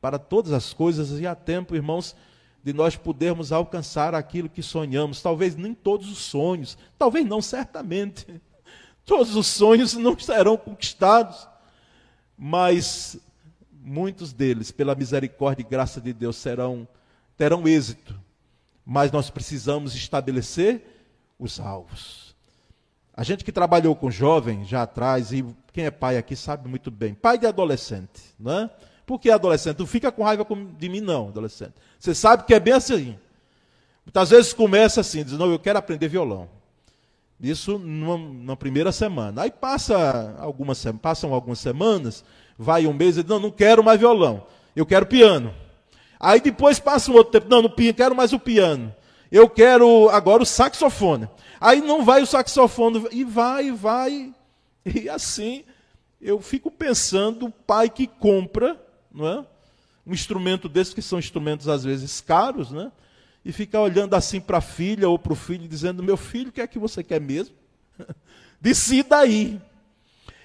para 0.01 0.19
todas 0.19 0.53
as 0.53 0.73
coisas 0.73 1.21
e 1.21 1.27
há 1.27 1.35
tempo, 1.35 1.75
irmãos, 1.75 2.15
de 2.63 2.73
nós 2.73 2.97
podermos 2.97 3.53
alcançar 3.53 4.15
aquilo 4.15 4.49
que 4.49 4.63
sonhamos. 4.63 5.21
Talvez 5.21 5.57
nem 5.57 5.75
todos 5.75 6.11
os 6.11 6.19
sonhos, 6.19 6.79
talvez 6.99 7.27
não, 7.27 7.43
certamente. 7.43 8.41
Todos 9.09 9.35
os 9.35 9.47
sonhos 9.47 9.95
não 9.95 10.19
serão 10.19 10.55
conquistados, 10.59 11.49
mas 12.37 13.17
muitos 13.73 14.35
deles, 14.35 14.71
pela 14.71 14.95
misericórdia 14.95 15.63
e 15.63 15.67
graça 15.67 15.99
de 15.99 16.13
Deus, 16.13 16.37
serão 16.37 16.87
terão 17.35 17.67
êxito. 17.67 18.15
Mas 18.85 19.11
nós 19.11 19.31
precisamos 19.31 19.95
estabelecer 19.95 20.83
os 21.39 21.59
alvos. 21.59 22.37
A 23.15 23.23
gente 23.23 23.47
que 23.47 23.51
trabalhou 23.51 23.97
com 23.97 24.11
jovem 24.11 24.63
já 24.67 24.83
atrás, 24.83 25.33
e 25.33 25.43
quem 25.73 25.87
é 25.87 25.91
pai 25.91 26.19
aqui 26.19 26.37
sabe 26.37 26.69
muito 26.69 26.91
bem, 26.91 27.15
pai 27.15 27.39
de 27.39 27.47
adolescente, 27.47 28.35
não 28.39 28.53
é? 28.53 28.71
Por 29.07 29.19
que 29.19 29.31
adolescente? 29.31 29.79
Não 29.79 29.87
fica 29.87 30.13
com 30.13 30.23
raiva 30.23 30.47
de 30.79 30.89
mim, 30.91 31.01
não, 31.01 31.29
adolescente. 31.29 31.73
Você 31.99 32.15
sabe 32.15 32.45
que 32.45 32.53
é 32.53 32.61
bem 32.61 32.75
assim. 32.75 33.19
Muitas 34.05 34.29
vezes 34.29 34.53
começa 34.53 35.01
assim, 35.01 35.25
diz, 35.25 35.33
não, 35.33 35.51
eu 35.51 35.59
quero 35.59 35.79
aprender 35.79 36.09
violão. 36.09 36.58
Isso 37.41 37.79
numa, 37.79 38.17
numa 38.17 38.57
primeira 38.57 38.91
semana. 38.91 39.43
Aí 39.43 39.51
passa 39.51 40.35
algumas, 40.39 40.85
passam 41.01 41.33
algumas 41.33 41.59
semanas, 41.59 42.25
vai 42.59 42.87
um 42.87 42.93
mês 42.93 43.17
e 43.17 43.23
diz, 43.23 43.31
não, 43.31 43.39
não 43.39 43.51
quero 43.51 43.83
mais 43.83 43.99
violão, 43.99 44.47
eu 44.75 44.85
quero 44.85 45.07
piano. 45.07 45.55
Aí 46.19 46.41
depois 46.41 46.81
passa 46.81 47.11
um 47.11 47.15
outro 47.15 47.33
tempo, 47.33 47.49
não, 47.49 47.63
não 47.63 47.71
quero 47.71 48.15
mais 48.15 48.33
o 48.33 48.41
piano. 48.41 48.93
Eu 49.31 49.49
quero 49.49 50.09
agora 50.09 50.43
o 50.43 50.47
saxofone. 50.47 51.29
Aí 51.61 51.81
não 51.81 52.05
vai 52.05 52.23
o 52.23 52.27
saxofone, 52.27 53.07
e 53.13 53.25
vai, 53.25 53.67
e 53.67 53.71
vai. 53.73 54.35
E 54.85 55.07
assim, 55.07 55.65
eu 56.19 56.41
fico 56.41 56.71
pensando, 56.71 57.47
o 57.47 57.51
pai 57.51 57.91
que 57.91 58.07
compra 58.07 58.81
não 59.13 59.27
é? 59.27 59.45
Um 60.07 60.13
instrumento 60.13 60.69
desses 60.69 60.95
que 60.95 61.03
são 61.03 61.19
instrumentos 61.19 61.69
às 61.69 61.85
vezes 61.85 62.21
caros, 62.21 62.71
né? 62.71 62.91
E 63.49 63.53
ficar 63.53 63.81
olhando 63.81 64.13
assim 64.13 64.43
para 64.43 64.59
a 64.59 64.61
filha 64.61 65.09
ou 65.09 65.19
para 65.19 65.33
o 65.33 65.35
filho 65.35 65.67
dizendo: 65.67 66.03
"Meu 66.03 66.19
filho, 66.19 66.51
o 66.51 66.53
que 66.53 66.61
é 66.61 66.67
que 66.67 66.79
você 66.79 67.03
quer 67.03 67.19
mesmo?" 67.19 67.55
Decida 68.61 69.17
aí. 69.17 69.59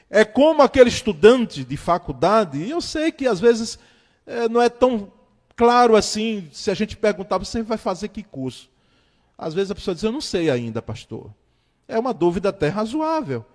É 0.09 0.23
como 0.23 0.61
aquele 0.61 0.87
estudante 0.87 1.65
de 1.65 1.75
faculdade, 1.75 2.59
e 2.59 2.69
eu 2.69 2.79
sei 2.79 3.11
que 3.11 3.27
às 3.27 3.41
vezes 3.41 3.77
é, 4.25 4.47
não 4.47 4.61
é 4.61 4.69
tão 4.69 5.11
claro 5.53 5.97
assim, 5.97 6.47
se 6.53 6.71
a 6.71 6.73
gente 6.73 6.95
perguntar, 6.95 7.37
você 7.37 7.61
vai 7.61 7.77
fazer 7.77 8.07
que 8.07 8.23
curso? 8.23 8.69
Às 9.37 9.53
vezes 9.53 9.71
a 9.71 9.75
pessoa 9.75 9.93
diz, 9.93 10.03
eu 10.05 10.11
não 10.11 10.21
sei 10.21 10.49
ainda, 10.49 10.81
pastor. 10.81 11.29
É 11.89 11.99
uma 11.99 12.13
dúvida 12.13 12.49
até 12.49 12.69
razoável. 12.69 13.45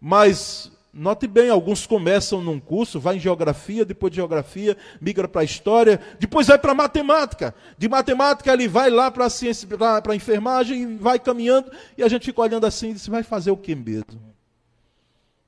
Mas 0.00 0.72
Note 0.96 1.26
bem, 1.26 1.50
alguns 1.50 1.86
começam 1.86 2.40
num 2.40 2.60
curso, 2.60 3.00
vai 3.00 3.16
em 3.16 3.20
geografia, 3.20 3.84
depois 3.84 4.12
de 4.12 4.16
geografia, 4.16 4.76
migra 5.00 5.26
para 5.26 5.42
história, 5.42 6.00
depois 6.20 6.46
vai 6.46 6.56
para 6.56 6.72
matemática. 6.72 7.52
De 7.76 7.88
matemática 7.88 8.52
ele 8.52 8.68
vai 8.68 8.90
lá 8.90 9.10
para 9.10 9.24
a 9.24 9.30
ciência, 9.30 9.66
para 9.76 10.14
enfermagem 10.14 10.82
e 10.82 10.96
vai 10.96 11.18
caminhando, 11.18 11.68
e 11.98 12.02
a 12.04 12.06
gente 12.06 12.26
fica 12.26 12.40
olhando 12.40 12.64
assim 12.64 12.90
e 12.90 12.92
diz, 12.92 13.08
vai 13.08 13.24
fazer 13.24 13.50
o 13.50 13.56
que 13.56 13.74
mesmo? 13.74 14.20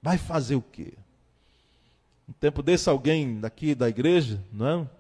Vai 0.03 0.19
fazer 0.19 0.57
o 0.57 0.63
quê? 0.63 0.95
Um 2.29 2.33
tempo 2.33 2.61
desse 2.61 2.89
alguém 2.89 3.39
daqui 3.39 3.73
da 3.73 3.89
igreja, 3.89 4.43
não 4.53 4.91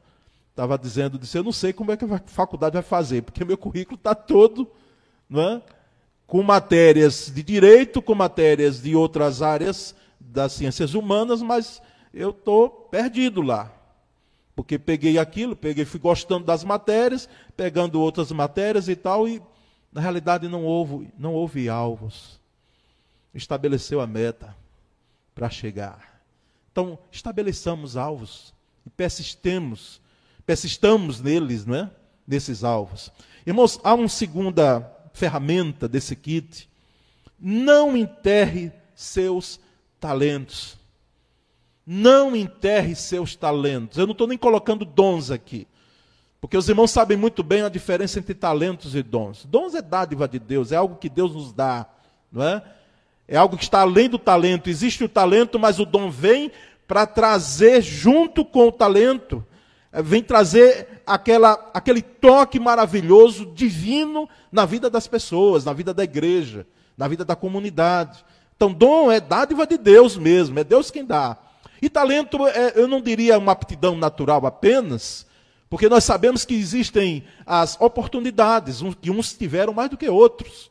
estava 0.50 0.78
dizendo, 0.78 1.18
disse, 1.18 1.36
eu 1.36 1.42
não 1.44 1.52
sei 1.52 1.72
como 1.72 1.90
é 1.90 1.96
que 1.96 2.04
a 2.04 2.18
faculdade 2.24 2.74
vai 2.74 2.82
fazer, 2.82 3.22
porque 3.22 3.44
meu 3.44 3.58
currículo 3.58 3.96
está 3.96 4.14
todo, 4.14 4.70
não 5.28 5.42
é? 5.42 5.62
com 6.26 6.42
matérias 6.42 7.30
de 7.32 7.42
direito, 7.42 8.02
com 8.02 8.14
matérias 8.14 8.82
de 8.82 8.96
outras 8.96 9.42
áreas 9.42 9.94
das 10.28 10.52
ciências 10.52 10.94
humanas, 10.94 11.42
mas 11.42 11.82
eu 12.12 12.30
estou 12.30 12.68
perdido 12.68 13.42
lá. 13.42 13.72
Porque 14.54 14.78
peguei 14.78 15.18
aquilo, 15.18 15.54
peguei, 15.54 15.84
fui 15.84 16.00
gostando 16.00 16.46
das 16.46 16.64
matérias, 16.64 17.28
pegando 17.56 18.00
outras 18.00 18.32
matérias 18.32 18.88
e 18.88 18.96
tal, 18.96 19.28
e 19.28 19.42
na 19.92 20.00
realidade 20.00 20.48
não 20.48 20.64
houve, 20.64 21.10
não 21.18 21.34
houve 21.34 21.68
alvos. 21.68 22.40
Estabeleceu 23.34 24.00
a 24.00 24.06
meta 24.06 24.56
para 25.34 25.50
chegar. 25.50 26.22
Então, 26.72 26.98
estabeleçamos 27.10 27.96
alvos 27.96 28.54
e 28.86 28.90
persistemos, 28.90 30.00
persistamos 30.46 31.20
neles, 31.20 31.66
não 31.66 31.74
é? 31.74 31.90
Nesses 32.26 32.64
alvos. 32.64 33.12
Irmãos, 33.46 33.78
há 33.84 33.94
uma 33.94 34.08
segunda 34.08 34.80
ferramenta 35.12 35.86
desse 35.86 36.16
kit. 36.16 36.68
Não 37.38 37.96
enterre 37.96 38.72
seus 38.94 39.60
talentos. 40.00 40.78
Não 41.86 42.34
enterre 42.34 42.94
seus 42.94 43.36
talentos. 43.36 43.98
Eu 43.98 44.06
não 44.06 44.12
estou 44.12 44.26
nem 44.26 44.38
colocando 44.38 44.84
dons 44.84 45.30
aqui. 45.30 45.66
Porque 46.40 46.56
os 46.56 46.68
irmãos 46.68 46.90
sabem 46.90 47.16
muito 47.16 47.42
bem 47.42 47.62
a 47.62 47.68
diferença 47.68 48.18
entre 48.18 48.34
talentos 48.34 48.94
e 48.94 49.02
dons. 49.02 49.44
Dons 49.44 49.74
é 49.74 49.82
dádiva 49.82 50.28
de 50.28 50.38
Deus, 50.38 50.70
é 50.70 50.76
algo 50.76 50.96
que 50.96 51.08
Deus 51.08 51.34
nos 51.34 51.52
dá, 51.52 51.86
não 52.30 52.42
é? 52.42 52.62
É 53.26 53.36
algo 53.36 53.56
que 53.56 53.64
está 53.64 53.80
além 53.80 54.08
do 54.08 54.18
talento. 54.18 54.70
Existe 54.70 55.02
o 55.02 55.08
talento, 55.08 55.58
mas 55.58 55.80
o 55.80 55.84
dom 55.84 56.10
vem 56.10 56.52
para 56.86 57.06
trazer 57.06 57.82
junto 57.82 58.44
com 58.44 58.68
o 58.68 58.72
talento, 58.72 59.44
é, 59.92 60.00
vem 60.00 60.22
trazer 60.22 61.02
aquela, 61.04 61.70
aquele 61.74 62.00
toque 62.00 62.60
maravilhoso, 62.60 63.52
divino 63.52 64.28
na 64.52 64.64
vida 64.64 64.88
das 64.88 65.08
pessoas, 65.08 65.64
na 65.64 65.72
vida 65.72 65.92
da 65.92 66.04
igreja, 66.04 66.66
na 66.96 67.08
vida 67.08 67.24
da 67.24 67.34
comunidade. 67.34 68.24
Então, 68.56 68.72
dom 68.72 69.12
é 69.12 69.20
dádiva 69.20 69.66
de 69.66 69.76
Deus 69.76 70.16
mesmo, 70.16 70.58
é 70.58 70.64
Deus 70.64 70.90
quem 70.90 71.04
dá. 71.04 71.36
E 71.80 71.90
talento, 71.90 72.46
é, 72.46 72.72
eu 72.74 72.88
não 72.88 73.02
diria 73.02 73.38
uma 73.38 73.52
aptidão 73.52 73.94
natural 73.96 74.46
apenas, 74.46 75.26
porque 75.68 75.88
nós 75.88 76.04
sabemos 76.04 76.44
que 76.44 76.54
existem 76.54 77.24
as 77.44 77.78
oportunidades, 77.78 78.80
que 79.00 79.10
uns 79.10 79.34
tiveram 79.34 79.74
mais 79.74 79.90
do 79.90 79.96
que 79.96 80.08
outros. 80.08 80.70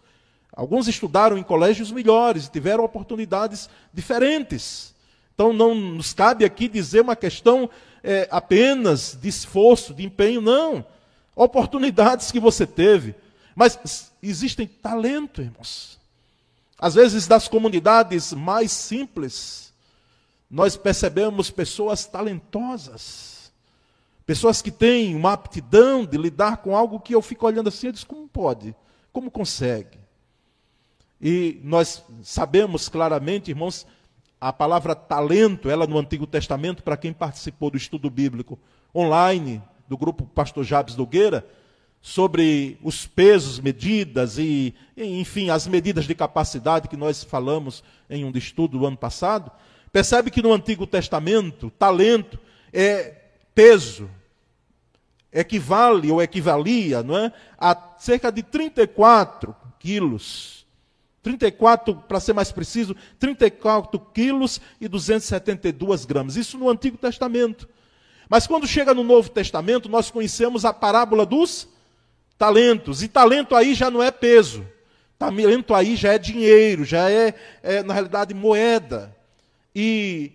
Alguns 0.51 0.87
estudaram 0.87 1.37
em 1.37 1.43
colégios 1.43 1.91
melhores, 1.91 2.49
tiveram 2.49 2.83
oportunidades 2.83 3.69
diferentes. 3.93 4.95
Então, 5.35 5.53
não 5.53 5.75
nos 5.75 6.13
cabe 6.13 6.43
aqui 6.43 6.67
dizer 6.67 7.01
uma 7.01 7.15
questão 7.15 7.69
é, 8.03 8.27
apenas 8.31 9.17
de 9.21 9.27
esforço, 9.27 9.93
de 9.93 10.03
empenho, 10.03 10.41
não. 10.41 10.83
Oportunidades 11.35 12.31
que 12.31 12.39
você 12.39 12.65
teve. 12.65 13.13
Mas 13.53 14.11
existem 14.23 14.65
talento, 14.65 15.41
irmãos. 15.41 15.99
Às 16.77 16.95
vezes, 16.95 17.27
das 17.27 17.47
comunidades 17.47 18.33
mais 18.33 18.71
simples, 18.71 19.73
nós 20.49 20.75
percebemos 20.75 21.49
pessoas 21.49 22.05
talentosas, 22.05 23.51
pessoas 24.25 24.61
que 24.61 24.71
têm 24.71 25.15
uma 25.15 25.33
aptidão 25.33 26.05
de 26.05 26.17
lidar 26.17 26.57
com 26.57 26.75
algo 26.75 26.99
que 26.99 27.15
eu 27.15 27.21
fico 27.21 27.45
olhando 27.45 27.69
assim 27.69 27.87
e 27.87 27.91
digo, 27.91 28.07
como 28.07 28.27
pode? 28.27 28.75
Como 29.13 29.31
consegue? 29.31 29.99
E 31.21 31.59
nós 31.63 32.03
sabemos 32.23 32.89
claramente, 32.89 33.51
irmãos, 33.51 33.87
a 34.39 34.51
palavra 34.51 34.93
talento, 34.93 35.69
ela 35.69 35.87
no 35.87 35.97
Antigo 35.97 36.27
Testamento, 36.27 36.83
para 36.83 36.97
quem 36.97 37.13
participou 37.13 37.71
do 37.71 37.77
estudo 37.77 38.09
bíblico 38.09 38.59
online, 38.93 39.61
do 39.87 39.97
grupo 39.97 40.25
Pastor 40.25 40.63
Jabes 40.63 40.95
Nogueira, 40.95 41.47
sobre 42.07 42.77
os 42.83 43.07
pesos, 43.07 43.59
medidas 43.59 44.37
e, 44.37 44.75
enfim, 44.95 45.49
as 45.49 45.65
medidas 45.65 46.05
de 46.05 46.13
capacidade 46.13 46.87
que 46.87 46.95
nós 46.95 47.23
falamos 47.23 47.83
em 48.07 48.23
um 48.23 48.29
estudo 48.35 48.77
do 48.77 48.85
ano 48.85 48.95
passado, 48.95 49.49
percebe 49.91 50.29
que 50.29 50.39
no 50.39 50.53
Antigo 50.53 50.85
Testamento, 50.85 51.71
talento 51.71 52.37
é 52.71 53.23
peso, 53.55 54.07
equivale 55.33 56.11
ou 56.11 56.21
equivalia 56.21 57.01
não 57.01 57.17
é, 57.17 57.33
a 57.57 57.75
cerca 57.97 58.31
de 58.31 58.43
34 58.43 59.55
quilos. 59.79 60.63
34, 61.23 61.95
para 62.07 62.19
ser 62.19 62.33
mais 62.33 62.51
preciso, 62.51 62.95
34 63.17 63.99
quilos 64.13 64.61
e 64.79 64.87
272 64.87 66.05
gramas. 66.05 66.35
Isso 66.35 66.55
no 66.55 66.69
Antigo 66.69 66.97
Testamento. 66.97 67.67
Mas 68.29 68.45
quando 68.45 68.67
chega 68.67 68.93
no 68.93 69.03
Novo 69.03 69.31
Testamento, 69.31 69.89
nós 69.89 70.11
conhecemos 70.11 70.65
a 70.65 70.71
parábola 70.71 71.25
dos 71.25 71.73
talentos. 72.37 73.03
E 73.03 73.07
talento 73.07 73.55
aí 73.55 73.73
já 73.73 73.89
não 73.89 74.01
é 74.01 74.11
peso. 74.11 74.65
Talento 75.17 75.73
aí 75.73 75.95
já 75.95 76.13
é 76.13 76.17
dinheiro, 76.17 76.83
já 76.83 77.09
é, 77.09 77.33
é 77.63 77.81
na 77.83 77.93
realidade, 77.93 78.33
moeda. 78.33 79.15
E 79.73 80.31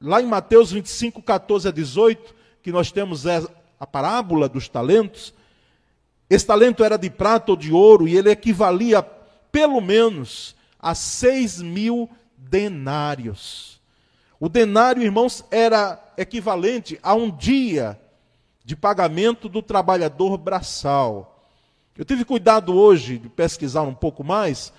lá 0.00 0.20
em 0.22 0.26
Mateus 0.26 0.72
25, 0.72 1.22
14 1.22 1.68
a 1.68 1.70
18, 1.70 2.34
que 2.62 2.72
nós 2.72 2.90
temos 2.90 3.24
a 3.26 3.86
parábola 3.86 4.48
dos 4.48 4.68
talentos, 4.68 5.34
esse 6.28 6.46
talento 6.46 6.84
era 6.84 6.96
de 6.96 7.08
prata 7.08 7.52
ou 7.52 7.56
de 7.56 7.72
ouro 7.72 8.06
e 8.06 8.16
ele 8.16 8.30
equivalia 8.30 9.02
pelo 9.50 9.80
menos 9.80 10.54
a 10.78 10.94
seis 10.94 11.60
mil 11.60 12.08
denários. 12.36 13.80
O 14.38 14.48
denário, 14.48 15.02
irmãos, 15.02 15.44
era 15.50 15.98
equivalente 16.16 16.98
a 17.02 17.14
um 17.14 17.30
dia 17.30 17.98
de 18.68 18.76
pagamento 18.76 19.48
do 19.48 19.62
trabalhador 19.62 20.36
braçal. 20.36 21.42
Eu 21.96 22.04
tive 22.04 22.22
cuidado 22.22 22.74
hoje 22.74 23.16
de 23.16 23.26
pesquisar 23.30 23.80
um 23.80 23.94
pouco 23.94 24.22
mais 24.22 24.74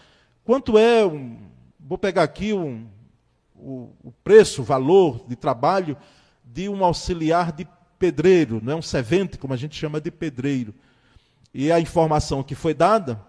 quanto 0.46 0.78
é 0.78 1.04
um, 1.04 1.40
vou 1.80 1.98
pegar 1.98 2.22
aqui 2.22 2.54
um, 2.54 2.86
o, 3.56 3.90
o 4.04 4.12
preço, 4.24 4.62
o 4.62 4.64
valor 4.64 5.26
de 5.28 5.36
trabalho 5.36 5.98
de 6.46 6.70
um 6.70 6.86
auxiliar 6.86 7.52
de 7.52 7.68
pedreiro, 7.98 8.62
não 8.64 8.74
é 8.74 8.76
um 8.76 8.82
servente, 8.82 9.40
como 9.40 9.56
a 9.56 9.58
gente 9.58 9.76
chama 9.76 10.00
de 10.00 10.12
pedreiro. 10.12 10.72
E 11.52 11.72
a 11.72 11.80
informação 11.80 12.44
que 12.44 12.54
foi 12.54 12.76
dada 12.76 13.20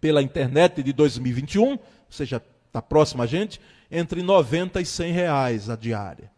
pela 0.00 0.22
internet 0.22 0.82
de 0.82 0.94
2021, 0.94 1.72
ou 1.72 1.80
seja, 2.08 2.42
está 2.66 2.80
próximo 2.80 3.22
a 3.22 3.26
gente, 3.26 3.60
entre 3.90 4.22
90 4.22 4.80
e 4.80 4.86
100 4.86 5.12
reais 5.12 5.68
a 5.68 5.76
diária. 5.76 6.31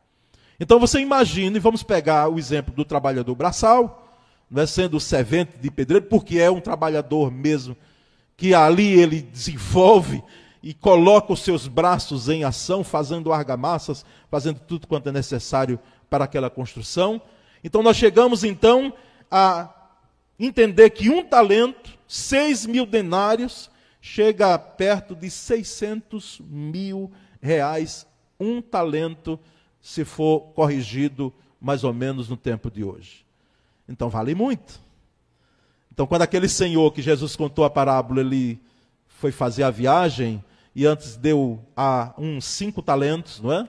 Então 0.65 0.81
você 0.81 0.99
imagine, 0.99 1.59
vamos 1.59 1.83
pegar 1.83 2.27
o 2.27 2.39
exemplo 2.39 2.73
do 2.73 2.87
trabalhador 2.87 3.35
braçal, 3.35 4.09
não 4.51 4.63
é 4.63 4.67
sendo 4.67 4.99
servente 4.99 5.59
de 5.59 5.71
pedreiro, 5.71 6.07
porque 6.07 6.39
é 6.39 6.51
um 6.51 6.59
trabalhador 6.59 7.31
mesmo 7.31 7.77
que 8.35 8.55
ali 8.55 8.99
ele 8.99 9.21
desenvolve 9.21 10.25
e 10.63 10.73
coloca 10.73 11.35
os 11.35 11.41
seus 11.41 11.69
braços 11.69 12.31
em 12.31 12.45
ação, 12.45 12.83
fazendo 12.83 13.31
argamassas, 13.31 14.07
fazendo 14.31 14.59
tudo 14.59 14.87
quanto 14.87 15.11
é 15.11 15.13
necessário 15.13 15.79
para 16.09 16.25
aquela 16.25 16.49
construção. 16.49 17.21
Então 17.63 17.83
nós 17.83 17.99
chegamos 17.99 18.43
então 18.43 18.91
a 19.31 19.69
entender 20.41 20.89
que 20.89 21.11
um 21.11 21.23
talento, 21.23 21.91
seis 22.09 22.65
mil 22.65 22.87
denários, 22.87 23.71
chega 24.01 24.59
perto 24.59 25.15
de 25.15 25.29
600 25.29 26.41
mil 26.41 27.13
reais, 27.43 28.07
um 28.41 28.63
talento, 28.63 29.39
se 29.85 30.03
for 30.03 30.41
corrigido 30.55 31.31
mais 31.61 31.85
ou 31.85 31.93
menos 31.93 32.27
no 32.31 32.39
tempo 32.39 32.71
de 32.71 32.83
hoje. 32.83 33.23
Então 33.87 34.09
vale 34.09 34.35
muito. 34.35 34.81
Então, 35.93 36.07
quando 36.07 36.23
aquele 36.23 36.49
senhor 36.49 36.91
que 36.91 37.03
Jesus 37.03 37.37
contou 37.37 37.67
a 37.67 37.71
parábola, 37.71 38.23
ele 38.23 38.59
foi 39.07 39.31
fazer 39.31 39.63
a 39.63 39.71
viagem 39.71 40.43
e 40.75 40.87
antes 40.87 41.17
deu 41.17 41.61
a 41.77 42.15
uns 42.17 42.47
cinco 42.47 42.81
talentos, 42.81 43.43
não 43.43 43.53
é? 43.53 43.69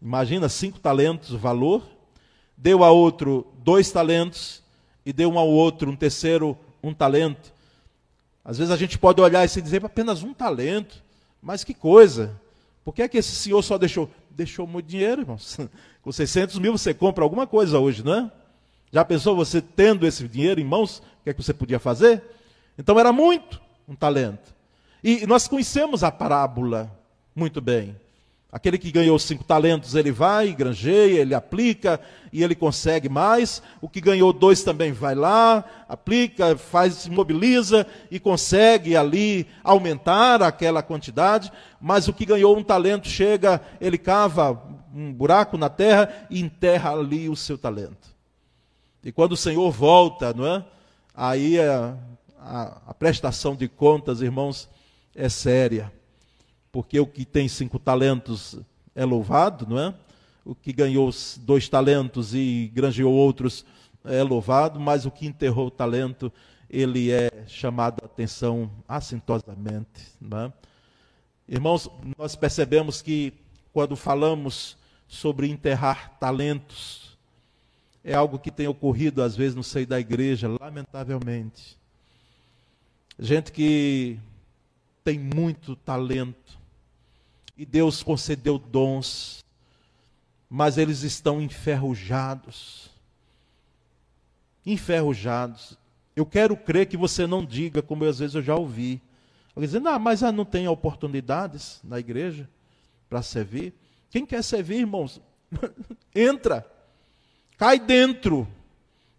Imagina 0.00 0.48
cinco 0.48 0.80
talentos 0.80 1.32
o 1.32 1.38
valor 1.38 1.86
deu 2.56 2.82
a 2.82 2.90
outro 2.90 3.46
dois 3.58 3.92
talentos 3.92 4.62
e 5.04 5.12
deu 5.12 5.30
um 5.30 5.38
ao 5.38 5.48
outro, 5.48 5.90
um 5.90 5.96
terceiro, 5.96 6.56
um 6.82 6.94
talento. 6.94 7.52
Às 8.42 8.56
vezes 8.56 8.72
a 8.72 8.76
gente 8.78 8.98
pode 8.98 9.20
olhar 9.20 9.44
e 9.44 9.48
se 9.48 9.60
dizer 9.60 9.84
apenas 9.84 10.22
um 10.22 10.32
talento, 10.32 11.02
mas 11.42 11.64
que 11.64 11.74
coisa. 11.74 12.40
Por 12.82 12.94
que 12.94 13.02
é 13.02 13.08
que 13.08 13.18
esse 13.18 13.34
senhor 13.34 13.62
só 13.62 13.76
deixou? 13.76 14.08
Deixou 14.34 14.66
muito 14.66 14.86
dinheiro, 14.86 15.22
irmãos. 15.22 15.58
Com 16.02 16.10
600 16.10 16.58
mil 16.58 16.76
você 16.76 16.92
compra 16.92 17.24
alguma 17.24 17.46
coisa 17.46 17.78
hoje, 17.78 18.04
não 18.04 18.14
é? 18.14 18.30
Já 18.90 19.04
pensou 19.04 19.34
você 19.34 19.60
tendo 19.60 20.06
esse 20.06 20.26
dinheiro 20.28 20.60
em 20.60 20.64
mãos? 20.64 20.98
O 20.98 21.24
que 21.24 21.30
é 21.30 21.34
que 21.34 21.42
você 21.42 21.54
podia 21.54 21.78
fazer? 21.78 22.22
Então 22.76 22.98
era 22.98 23.12
muito 23.12 23.60
um 23.88 23.94
talento. 23.94 24.54
E 25.02 25.26
nós 25.26 25.48
conhecemos 25.48 26.04
a 26.04 26.10
parábola 26.10 26.90
muito 27.34 27.60
bem. 27.60 27.96
Aquele 28.52 28.76
que 28.76 28.92
ganhou 28.92 29.18
cinco 29.18 29.42
talentos, 29.44 29.94
ele 29.94 30.12
vai, 30.12 30.52
granjeia, 30.52 31.22
ele 31.22 31.34
aplica 31.34 31.98
e 32.30 32.42
ele 32.42 32.54
consegue 32.54 33.08
mais. 33.08 33.62
O 33.80 33.88
que 33.88 33.98
ganhou 33.98 34.30
dois 34.30 34.62
também 34.62 34.92
vai 34.92 35.14
lá, 35.14 35.64
aplica, 35.88 36.54
faz, 36.54 36.96
se 36.96 37.10
mobiliza 37.10 37.86
e 38.10 38.20
consegue 38.20 38.94
ali 38.94 39.46
aumentar 39.64 40.42
aquela 40.42 40.82
quantidade. 40.82 41.50
Mas 41.80 42.08
o 42.08 42.12
que 42.12 42.26
ganhou 42.26 42.54
um 42.54 42.62
talento 42.62 43.08
chega, 43.08 43.58
ele 43.80 43.96
cava 43.96 44.62
um 44.94 45.10
buraco 45.10 45.56
na 45.56 45.70
terra 45.70 46.26
e 46.28 46.38
enterra 46.38 46.90
ali 46.92 47.30
o 47.30 47.36
seu 47.36 47.56
talento. 47.56 48.14
E 49.02 49.10
quando 49.10 49.32
o 49.32 49.36
Senhor 49.36 49.70
volta, 49.70 50.34
não 50.34 50.46
é? 50.46 50.62
Aí 51.14 51.58
a, 51.58 51.96
a, 52.38 52.82
a 52.88 52.92
prestação 52.92 53.56
de 53.56 53.66
contas, 53.66 54.20
irmãos, 54.20 54.68
é 55.16 55.30
séria 55.30 55.90
porque 56.72 56.98
o 56.98 57.06
que 57.06 57.26
tem 57.26 57.46
cinco 57.46 57.78
talentos 57.78 58.58
é 58.94 59.04
louvado, 59.04 59.66
não 59.68 59.78
é? 59.78 59.94
O 60.44 60.54
que 60.54 60.72
ganhou 60.72 61.10
dois 61.40 61.68
talentos 61.68 62.34
e 62.34 62.72
granjeou 62.74 63.12
outros 63.12 63.64
é 64.04 64.22
louvado, 64.22 64.80
mas 64.80 65.04
o 65.06 65.10
que 65.10 65.26
enterrou 65.26 65.66
o 65.66 65.70
talento, 65.70 66.32
ele 66.68 67.12
é 67.12 67.44
chamado 67.46 68.00
a 68.02 68.06
atenção 68.06 68.70
assintosamente. 68.88 70.10
Não 70.20 70.40
é? 70.40 70.52
Irmãos, 71.46 71.88
nós 72.16 72.34
percebemos 72.34 73.02
que 73.02 73.34
quando 73.72 73.94
falamos 73.94 74.76
sobre 75.06 75.48
enterrar 75.48 76.16
talentos, 76.18 77.18
é 78.02 78.14
algo 78.14 78.38
que 78.38 78.50
tem 78.50 78.66
ocorrido 78.66 79.22
às 79.22 79.36
vezes 79.36 79.54
no 79.54 79.62
seio 79.62 79.86
da 79.86 80.00
igreja, 80.00 80.48
lamentavelmente. 80.60 81.76
Gente 83.18 83.52
que 83.52 84.18
tem 85.04 85.18
muito 85.18 85.76
talento, 85.76 86.58
e 87.56 87.66
Deus 87.66 88.02
concedeu 88.02 88.58
dons, 88.58 89.44
mas 90.48 90.78
eles 90.78 91.02
estão 91.02 91.40
enferrujados. 91.40 92.90
Enferrujados. 94.64 95.78
Eu 96.14 96.26
quero 96.26 96.56
crer 96.56 96.86
que 96.86 96.96
você 96.96 97.26
não 97.26 97.44
diga, 97.44 97.82
como 97.82 98.04
às 98.04 98.18
vezes 98.18 98.34
eu 98.34 98.42
já 98.42 98.54
ouvi, 98.54 99.00
dizendo, 99.56 99.88
ah, 99.88 99.98
mas 99.98 100.20
não 100.22 100.44
tem 100.44 100.66
oportunidades 100.68 101.80
na 101.84 101.98
igreja 101.98 102.48
para 103.08 103.22
servir. 103.22 103.74
Quem 104.10 104.24
quer 104.24 104.42
servir, 104.42 104.80
irmãos? 104.80 105.20
Entra, 106.14 106.66
cai 107.56 107.78
dentro. 107.78 108.46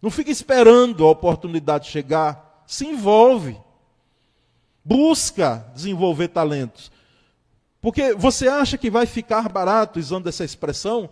Não 0.02 0.10
fica 0.10 0.30
esperando 0.30 1.04
a 1.04 1.10
oportunidade 1.10 1.88
chegar. 1.88 2.62
Se 2.66 2.86
envolve. 2.86 3.56
Busca 4.84 5.66
desenvolver 5.74 6.28
talentos. 6.28 6.92
Porque 7.84 8.14
você 8.14 8.48
acha 8.48 8.78
que 8.78 8.88
vai 8.88 9.04
ficar 9.04 9.46
barato, 9.46 9.98
usando 9.98 10.26
essa 10.26 10.42
expressão, 10.42 11.10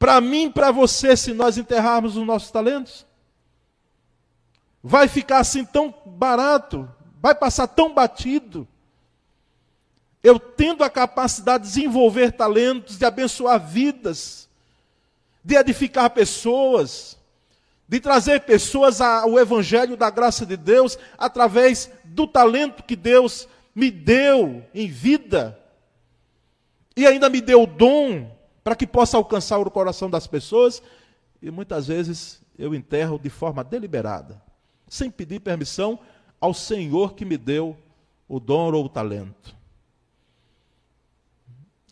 para 0.00 0.20
mim, 0.20 0.50
para 0.50 0.72
você, 0.72 1.16
se 1.16 1.32
nós 1.32 1.56
enterrarmos 1.56 2.16
os 2.16 2.26
nossos 2.26 2.50
talentos? 2.50 3.06
Vai 4.82 5.06
ficar 5.06 5.38
assim 5.38 5.64
tão 5.64 5.94
barato? 6.04 6.90
Vai 7.20 7.36
passar 7.36 7.68
tão 7.68 7.94
batido? 7.94 8.66
Eu 10.24 10.40
tendo 10.40 10.82
a 10.82 10.90
capacidade 10.90 11.62
de 11.62 11.70
desenvolver 11.70 12.32
talentos, 12.32 12.98
de 12.98 13.04
abençoar 13.04 13.64
vidas, 13.64 14.48
de 15.44 15.54
edificar 15.54 16.10
pessoas, 16.10 17.16
de 17.86 18.00
trazer 18.00 18.40
pessoas 18.40 19.00
ao 19.00 19.38
Evangelho 19.38 19.96
da 19.96 20.10
graça 20.10 20.44
de 20.44 20.56
Deus 20.56 20.98
através 21.16 21.88
do 22.02 22.26
talento 22.26 22.82
que 22.82 22.96
Deus 22.96 23.46
me 23.72 23.88
deu 23.88 24.64
em 24.74 24.88
vida 24.88 25.61
e 26.96 27.06
ainda 27.06 27.28
me 27.28 27.40
deu 27.40 27.62
o 27.62 27.66
dom 27.66 28.30
para 28.62 28.76
que 28.76 28.86
possa 28.86 29.16
alcançar 29.16 29.58
o 29.58 29.70
coração 29.70 30.08
das 30.08 30.26
pessoas, 30.26 30.82
e 31.40 31.50
muitas 31.50 31.86
vezes 31.86 32.40
eu 32.58 32.74
enterro 32.74 33.18
de 33.18 33.28
forma 33.28 33.64
deliberada, 33.64 34.40
sem 34.88 35.10
pedir 35.10 35.40
permissão 35.40 35.98
ao 36.40 36.54
Senhor 36.54 37.14
que 37.14 37.24
me 37.24 37.36
deu 37.36 37.76
o 38.28 38.38
dom 38.38 38.72
ou 38.72 38.84
o 38.84 38.88
talento. 38.88 39.54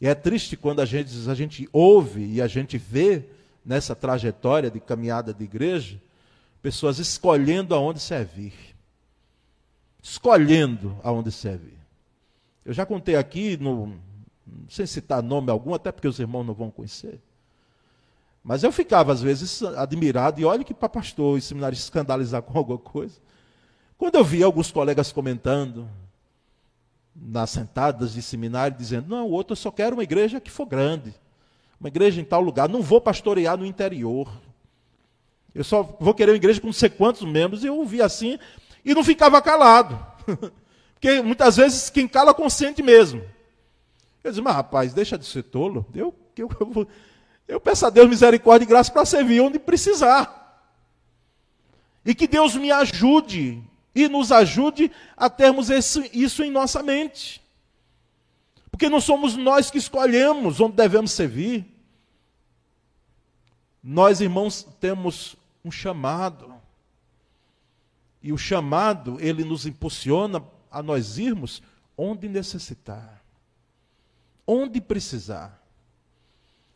E 0.00 0.06
é 0.06 0.14
triste 0.14 0.56
quando 0.56 0.80
a 0.80 0.86
gente, 0.86 1.28
a 1.28 1.34
gente 1.34 1.68
ouve 1.72 2.24
e 2.24 2.40
a 2.40 2.46
gente 2.46 2.78
vê 2.78 3.24
nessa 3.64 3.94
trajetória 3.94 4.70
de 4.70 4.80
caminhada 4.80 5.34
de 5.34 5.44
igreja, 5.44 6.00
Pessoas 6.62 6.98
escolhendo 6.98 7.74
aonde 7.74 8.00
servir. 8.00 8.52
Escolhendo 10.02 10.96
aonde 11.02 11.32
servir. 11.32 11.78
Eu 12.64 12.74
já 12.74 12.84
contei 12.84 13.16
aqui, 13.16 13.56
no, 13.56 13.98
sem 14.68 14.86
citar 14.86 15.22
nome 15.22 15.50
algum, 15.50 15.74
até 15.74 15.90
porque 15.92 16.08
os 16.08 16.18
irmãos 16.18 16.44
não 16.44 16.54
vão 16.54 16.70
conhecer. 16.70 17.20
Mas 18.42 18.62
eu 18.62 18.72
ficava, 18.72 19.12
às 19.12 19.20
vezes, 19.20 19.62
admirado, 19.62 20.40
e 20.40 20.44
olha 20.44 20.64
que 20.64 20.72
para 20.72 20.88
pastor 20.88 21.38
e 21.38 21.42
seminário 21.42 21.74
escandalizar 21.74 22.42
com 22.42 22.56
alguma 22.56 22.78
coisa. 22.78 23.14
Quando 23.98 24.14
eu 24.14 24.24
via 24.24 24.46
alguns 24.46 24.72
colegas 24.72 25.12
comentando, 25.12 25.88
nas 27.14 27.50
sentadas 27.50 28.14
de 28.14 28.22
seminário, 28.22 28.76
dizendo: 28.76 29.08
não, 29.08 29.26
o 29.26 29.30
outro 29.30 29.52
eu 29.52 29.56
só 29.56 29.70
quero 29.70 29.94
uma 29.94 30.02
igreja 30.02 30.40
que 30.40 30.50
for 30.50 30.66
grande, 30.66 31.14
uma 31.78 31.88
igreja 31.88 32.20
em 32.20 32.24
tal 32.24 32.40
lugar, 32.40 32.68
não 32.68 32.80
vou 32.80 33.00
pastorear 33.00 33.58
no 33.58 33.66
interior. 33.66 34.30
Eu 35.54 35.64
só 35.64 35.82
vou 36.00 36.14
querer 36.14 36.30
uma 36.30 36.36
igreja 36.36 36.60
com 36.60 36.68
não 36.68 36.72
sei 36.72 36.88
quantos 36.88 37.22
membros, 37.22 37.62
e 37.62 37.66
eu 37.66 37.76
ouvia 37.76 38.04
assim, 38.04 38.38
e 38.84 38.94
não 38.94 39.04
ficava 39.04 39.42
calado. 39.42 39.98
Porque 40.94 41.20
muitas 41.20 41.56
vezes 41.56 41.90
quem 41.90 42.06
cala 42.06 42.32
consente 42.32 42.82
mesmo. 42.82 43.22
Eu 44.22 44.30
disse, 44.30 44.42
mas 44.42 44.54
rapaz, 44.54 44.92
deixa 44.92 45.16
de 45.16 45.24
ser 45.24 45.44
tolo. 45.44 45.86
Eu, 45.94 46.14
eu, 46.36 46.48
eu, 46.60 46.88
eu 47.48 47.60
peço 47.60 47.86
a 47.86 47.90
Deus 47.90 48.08
misericórdia 48.08 48.64
e 48.64 48.68
graça 48.68 48.92
para 48.92 49.04
servir 49.04 49.40
onde 49.40 49.58
precisar. 49.58 50.38
E 52.04 52.14
que 52.14 52.26
Deus 52.26 52.54
me 52.54 52.70
ajude 52.70 53.62
e 53.94 54.08
nos 54.08 54.30
ajude 54.30 54.90
a 55.16 55.28
termos 55.28 55.70
esse, 55.70 56.10
isso 56.12 56.42
em 56.42 56.50
nossa 56.50 56.82
mente. 56.82 57.42
Porque 58.70 58.88
não 58.88 59.00
somos 59.00 59.36
nós 59.36 59.70
que 59.70 59.78
escolhemos 59.78 60.60
onde 60.60 60.76
devemos 60.76 61.12
servir. 61.12 61.66
Nós, 63.82 64.20
irmãos, 64.20 64.66
temos 64.78 65.36
um 65.64 65.70
chamado. 65.70 66.54
E 68.22 68.32
o 68.32 68.38
chamado, 68.38 69.18
ele 69.20 69.44
nos 69.44 69.66
impulsiona 69.66 70.42
a 70.70 70.82
nós 70.82 71.18
irmos 71.18 71.62
onde 71.96 72.28
necessitar, 72.28 73.19
onde 74.50 74.80
precisar. 74.80 75.62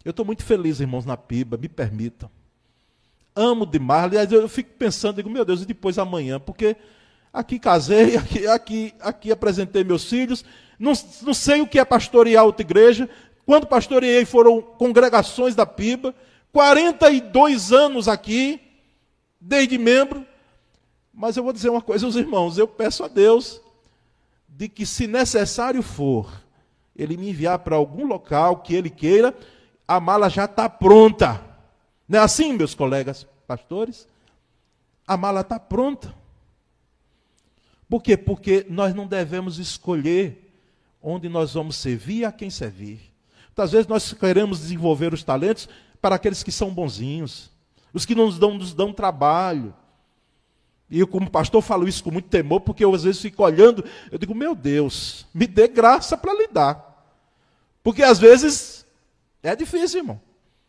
Eu 0.04 0.10
estou 0.10 0.24
muito 0.24 0.44
feliz, 0.44 0.78
irmãos, 0.78 1.04
na 1.04 1.16
PIBA, 1.16 1.56
me 1.56 1.68
permitam. 1.68 2.30
Amo 3.34 3.66
demais. 3.66 4.04
Aliás, 4.04 4.30
eu 4.30 4.48
fico 4.48 4.70
pensando, 4.78 5.16
digo, 5.16 5.28
meu 5.28 5.44
Deus, 5.44 5.62
e 5.62 5.66
depois 5.66 5.98
amanhã? 5.98 6.38
Porque 6.38 6.76
aqui 7.32 7.58
casei, 7.58 8.14
aqui, 8.16 8.46
aqui, 8.46 8.94
aqui 9.00 9.32
apresentei 9.32 9.82
meus 9.82 10.04
filhos, 10.04 10.44
não, 10.78 10.92
não 11.22 11.34
sei 11.34 11.62
o 11.62 11.66
que 11.66 11.80
é 11.80 11.84
pastorear 11.84 12.44
outra 12.44 12.62
igreja. 12.64 13.10
Quando 13.44 13.66
pastoreei 13.66 14.24
foram 14.24 14.62
congregações 14.62 15.56
da 15.56 15.66
PIBA, 15.66 16.14
42 16.52 17.72
anos 17.72 18.06
aqui, 18.06 18.60
desde 19.40 19.76
membro. 19.78 20.24
Mas 21.12 21.36
eu 21.36 21.42
vou 21.42 21.52
dizer 21.52 21.70
uma 21.70 21.82
coisa 21.82 22.06
aos 22.06 22.14
irmãos: 22.14 22.56
eu 22.56 22.68
peço 22.68 23.02
a 23.02 23.08
Deus 23.08 23.60
de 24.48 24.68
que, 24.68 24.86
se 24.86 25.08
necessário 25.08 25.82
for, 25.82 26.43
Ele 26.96 27.16
me 27.16 27.30
enviar 27.30 27.58
para 27.60 27.76
algum 27.76 28.06
local 28.06 28.58
que 28.58 28.74
Ele 28.74 28.90
queira, 28.90 29.34
a 29.86 30.00
mala 30.00 30.28
já 30.28 30.44
está 30.44 30.68
pronta. 30.68 31.40
Não 32.08 32.18
é 32.18 32.22
assim, 32.22 32.52
meus 32.52 32.74
colegas 32.74 33.26
pastores? 33.46 34.08
A 35.06 35.16
mala 35.16 35.40
está 35.40 35.58
pronta. 35.58 36.14
Por 37.88 38.02
quê? 38.02 38.16
Porque 38.16 38.66
nós 38.68 38.94
não 38.94 39.06
devemos 39.06 39.58
escolher 39.58 40.52
onde 41.02 41.28
nós 41.28 41.52
vamos 41.52 41.76
servir 41.76 42.20
e 42.20 42.24
a 42.24 42.32
quem 42.32 42.48
servir. 42.48 43.12
Muitas 43.48 43.72
vezes 43.72 43.86
nós 43.86 44.12
queremos 44.12 44.60
desenvolver 44.60 45.12
os 45.12 45.22
talentos 45.22 45.68
para 46.00 46.16
aqueles 46.16 46.42
que 46.42 46.50
são 46.50 46.74
bonzinhos, 46.74 47.50
os 47.92 48.04
que 48.04 48.14
nos 48.14 48.38
dão, 48.38 48.54
nos 48.54 48.74
dão 48.74 48.92
trabalho. 48.92 49.74
E 50.90 51.00
eu, 51.00 51.06
como 51.06 51.30
pastor, 51.30 51.62
falo 51.62 51.88
isso 51.88 52.04
com 52.04 52.10
muito 52.10 52.28
temor, 52.28 52.60
porque 52.60 52.84
eu 52.84 52.94
às 52.94 53.04
vezes 53.04 53.20
fico 53.20 53.42
olhando, 53.42 53.84
eu 54.12 54.18
digo, 54.18 54.34
meu 54.34 54.54
Deus, 54.54 55.26
me 55.32 55.46
dê 55.46 55.66
graça 55.66 56.16
para 56.16 56.34
lidar. 56.34 56.94
Porque 57.82 58.02
às 58.02 58.18
vezes 58.18 58.86
é 59.42 59.54
difícil, 59.54 60.00
irmão. 60.00 60.20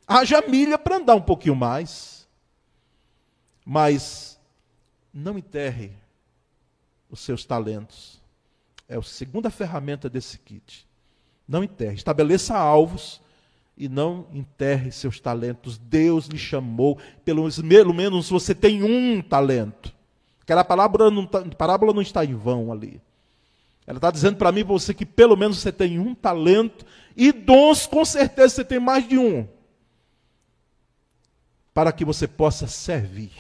Haja 0.06 0.41
milha 0.41 0.78
para 0.78 0.97
andar 0.97 1.15
um 1.15 1.21
pouquinho 1.21 1.56
mais. 1.56 2.28
Mas 3.65 4.39
não 5.13 5.38
enterre 5.38 5.93
os 7.10 7.21
seus 7.21 7.45
talentos. 7.45 8.21
É 8.88 8.97
a 8.97 9.01
segunda 9.01 9.49
ferramenta 9.49 10.10
desse 10.10 10.38
kit. 10.38 10.86
Não 11.47 11.63
enterre. 11.63 11.95
Estabeleça 11.95 12.56
alvos 12.58 13.21
e 13.78 13.88
não 13.88 14.28
enterre 14.34 14.91
seus 14.91 15.19
talentos. 15.19 15.78
Deus 15.78 16.28
lhe 16.28 16.38
chamou. 16.38 16.99
Pelo 17.23 17.93
menos 17.93 18.30
você 18.30 18.54
tem 18.54 18.84
um 18.84 19.21
talento. 19.21 19.94
Aquela 20.45 20.63
parábola 20.63 21.10
não, 21.10 21.25
tá, 21.25 21.41
parábola 21.58 21.91
não 21.91 22.03
está 22.03 22.23
em 22.23 22.36
vão 22.36 22.71
ali. 22.71 23.01
Ela 23.88 23.97
está 23.97 24.12
dizendo 24.12 24.38
para 24.38 24.51
mim 24.51 24.63
para 24.63 24.73
você 24.73 24.93
que 24.93 25.05
pelo 25.05 25.36
menos 25.36 25.58
você 25.58 25.71
tem 25.71 25.97
um 25.97 26.13
talento. 26.13 26.86
E 27.17 27.31
dons, 27.31 27.88
com 27.88 28.05
certeza, 28.05 28.55
você 28.55 28.63
tem 28.63 28.79
mais 28.79 29.08
de 29.08 29.17
um. 29.17 29.47
Para 31.73 31.91
que 31.91 32.05
você 32.05 32.27
possa 32.27 32.67
servir 32.67 33.31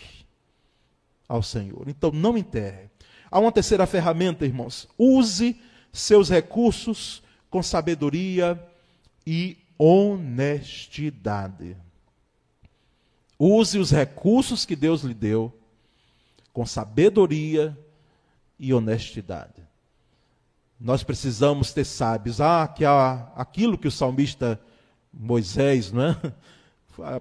ao 1.29 1.43
Senhor. 1.43 1.87
Então 1.87 2.11
não 2.11 2.35
enterre. 2.35 2.89
Há 3.29 3.39
uma 3.39 3.51
terceira 3.51 3.85
ferramenta, 3.85 4.43
irmãos. 4.43 4.87
Use 4.97 5.61
seus 5.93 6.27
recursos 6.27 7.21
com 7.51 7.61
sabedoria 7.61 8.59
e 9.27 9.59
honestidade. 9.77 11.77
Use 13.37 13.77
os 13.77 13.91
recursos 13.91 14.65
que 14.65 14.75
Deus 14.75 15.03
lhe 15.03 15.13
deu 15.13 15.53
com 16.55 16.65
sabedoria 16.65 17.77
e 18.57 18.73
honestidade. 18.73 19.61
Nós 20.79 21.03
precisamos 21.03 21.73
ter 21.73 21.83
sábios. 21.83 22.39
Ah, 22.39 22.65
que 22.65 22.85
há 22.85 23.29
aquilo 23.35 23.77
que 23.77 23.89
o 23.89 23.91
salmista 23.91 24.57
Moisés, 25.13 25.91
não 25.91 26.03
é? 26.03 26.17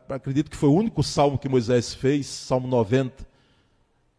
Acredito 0.09 0.49
que 0.49 0.57
foi 0.57 0.69
o 0.69 0.75
único 0.75 1.03
salmo 1.03 1.37
que 1.37 1.49
Moisés 1.49 1.93
fez, 1.93 2.27
Salmo 2.27 2.69
90 2.69 3.27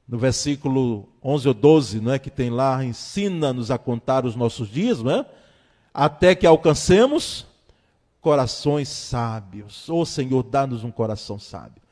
no 0.06 0.17
versículo 0.17 1.08
11 1.23 1.47
ou 1.47 1.54
12, 1.54 2.01
não 2.01 2.12
é, 2.12 2.19
que 2.19 2.30
tem 2.30 2.49
lá, 2.49 2.84
ensina-nos 2.84 3.71
a 3.71 3.78
contar 3.78 4.25
os 4.25 4.36
nossos 4.36 4.69
dias, 4.69 5.01
não 5.01 5.12
é? 5.12 5.25
Até 5.93 6.36
que 6.36 6.45
alcancemos 6.45 7.47
corações 8.19 8.89
sábios. 8.89 9.88
Ô 9.89 10.01
oh, 10.01 10.06
Senhor, 10.06 10.43
dá-nos 10.43 10.84
um 10.84 10.91
coração 10.91 11.39
sábio. 11.39 11.85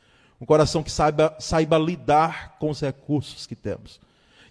Um 0.44 0.46
coração 0.46 0.84
que 0.84 0.92
saiba, 0.92 1.34
saiba 1.40 1.78
lidar 1.78 2.58
com 2.60 2.70
os 2.70 2.82
recursos 2.82 3.48
que 3.48 3.56
temos. 3.56 4.02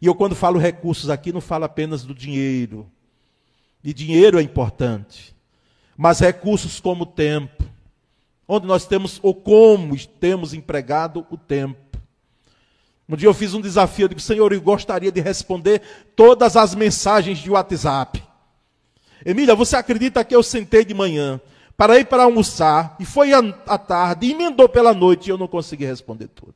E 0.01 0.07
eu, 0.07 0.15
quando 0.15 0.35
falo 0.35 0.59
recursos 0.59 1.11
aqui, 1.11 1.31
não 1.35 1.41
falo 1.43 1.67
apenas 1.67 2.03
do 2.03 2.15
dinheiro. 2.15 2.91
E 3.85 3.93
dinheiro 3.93 4.39
é 4.39 4.43
importante. 4.43 5.37
Mas 5.95 6.21
recursos 6.21 6.81
como 6.81 7.03
o 7.03 7.07
tempo. 7.07 7.63
Onde 8.49 8.67
nós 8.67 8.87
temos, 8.87 9.21
ou 9.23 9.35
como 9.35 9.95
temos 10.19 10.55
empregado 10.55 11.27
o 11.31 11.37
tempo. 11.37 11.99
Um 13.07 13.15
dia 13.15 13.29
eu 13.29 13.35
fiz 13.35 13.53
um 13.53 13.61
desafio, 13.61 14.05
eu 14.05 14.09
digo, 14.09 14.21
Senhor, 14.23 14.51
eu 14.51 14.63
gostaria 14.63 15.13
de 15.13 15.21
responder 15.21 15.83
todas 16.17 16.57
as 16.57 16.75
mensagens 16.75 17.37
de 17.37 17.51
WhatsApp. 17.51 18.23
Emília, 19.27 19.55
você 19.55 19.77
acredita 19.77 20.25
que 20.25 20.35
eu 20.35 20.43
sentei 20.43 20.87
de 20.87 20.95
manhã 20.95 21.39
para 21.77 21.99
ir 21.99 22.07
para 22.07 22.25
almoçar, 22.25 22.97
e 23.01 23.05
foi 23.05 23.33
à 23.33 23.79
tarde, 23.79 24.31
emendou 24.31 24.69
pela 24.69 24.93
noite, 24.95 25.27
e 25.27 25.31
eu 25.31 25.39
não 25.39 25.49
consegui 25.49 25.85
responder 25.85 26.29
tudo. 26.29 26.55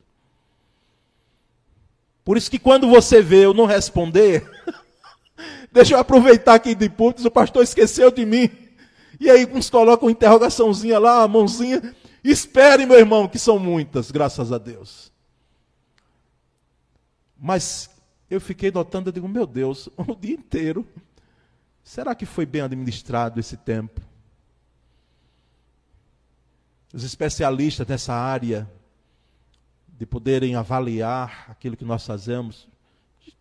Por 2.23 2.35
isso 2.37 2.51
que 2.51 2.59
quando 2.59 2.89
você 2.89 3.21
vê 3.21 3.45
eu 3.45 3.53
não 3.53 3.65
responder, 3.65 4.49
deixa 5.71 5.95
eu 5.95 5.99
aproveitar 5.99 6.55
aqui 6.55 6.75
de 6.75 6.89
púlpito, 6.89 7.27
o 7.27 7.31
pastor 7.31 7.63
esqueceu 7.63 8.11
de 8.11 8.25
mim. 8.25 8.49
E 9.19 9.29
aí 9.29 9.45
uns 9.45 9.69
colocam 9.69 10.09
interrogaçãozinha 10.09 10.99
lá, 10.99 11.23
a 11.23 11.27
mãozinha. 11.27 11.95
Espere, 12.23 12.85
meu 12.85 12.97
irmão, 12.97 13.27
que 13.27 13.39
são 13.39 13.57
muitas, 13.57 14.11
graças 14.11 14.51
a 14.51 14.57
Deus. 14.57 15.11
Mas 17.39 17.89
eu 18.29 18.41
fiquei 18.41 18.71
notando, 18.71 19.09
eu 19.09 19.13
digo, 19.13 19.27
meu 19.27 19.47
Deus, 19.47 19.87
o 19.97 20.15
dia 20.15 20.35
inteiro. 20.35 20.85
Será 21.83 22.13
que 22.13 22.25
foi 22.25 22.45
bem 22.45 22.61
administrado 22.61 23.39
esse 23.39 23.55
tempo? 23.55 24.01
Os 26.97 27.03
especialistas 27.03 27.85
nessa 27.85 28.11
área 28.11 28.67
de 29.87 30.03
poderem 30.03 30.55
avaliar 30.55 31.45
aquilo 31.47 31.77
que 31.77 31.85
nós 31.85 32.03
fazemos, 32.03 32.67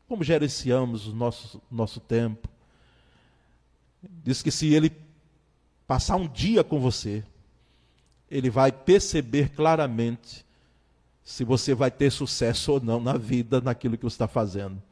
como 0.06 0.22
gerenciamos 0.22 1.06
o 1.06 1.14
nosso, 1.14 1.62
nosso 1.70 1.98
tempo. 1.98 2.50
Diz 4.22 4.42
que 4.42 4.50
se 4.50 4.74
ele 4.74 4.92
passar 5.86 6.16
um 6.16 6.28
dia 6.28 6.62
com 6.62 6.78
você, 6.78 7.24
ele 8.30 8.50
vai 8.50 8.70
perceber 8.70 9.48
claramente 9.48 10.44
se 11.24 11.42
você 11.42 11.74
vai 11.74 11.90
ter 11.90 12.12
sucesso 12.12 12.72
ou 12.72 12.80
não 12.82 13.00
na 13.00 13.16
vida, 13.16 13.58
naquilo 13.58 13.96
que 13.96 14.04
você 14.04 14.16
está 14.16 14.28
fazendo. 14.28 14.82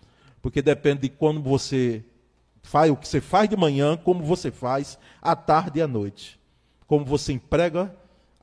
Porque 0.41 0.63
depende 0.63 1.03
de 1.03 1.11
quando 1.11 1.43
você 1.43 2.03
faz, 2.63 2.91
o 2.91 2.97
que 2.97 3.07
você 3.07 3.21
faz 3.21 3.47
de 3.47 3.59
manhã, 3.59 3.95
como 3.95 4.25
você 4.25 4.51
faz 4.51 4.99
à 5.21 5.37
tarde 5.37 5.81
e 5.81 5.83
à 5.83 5.87
noite. 5.87 6.41
Como 6.87 7.05
você 7.05 7.35
emprega 7.35 7.95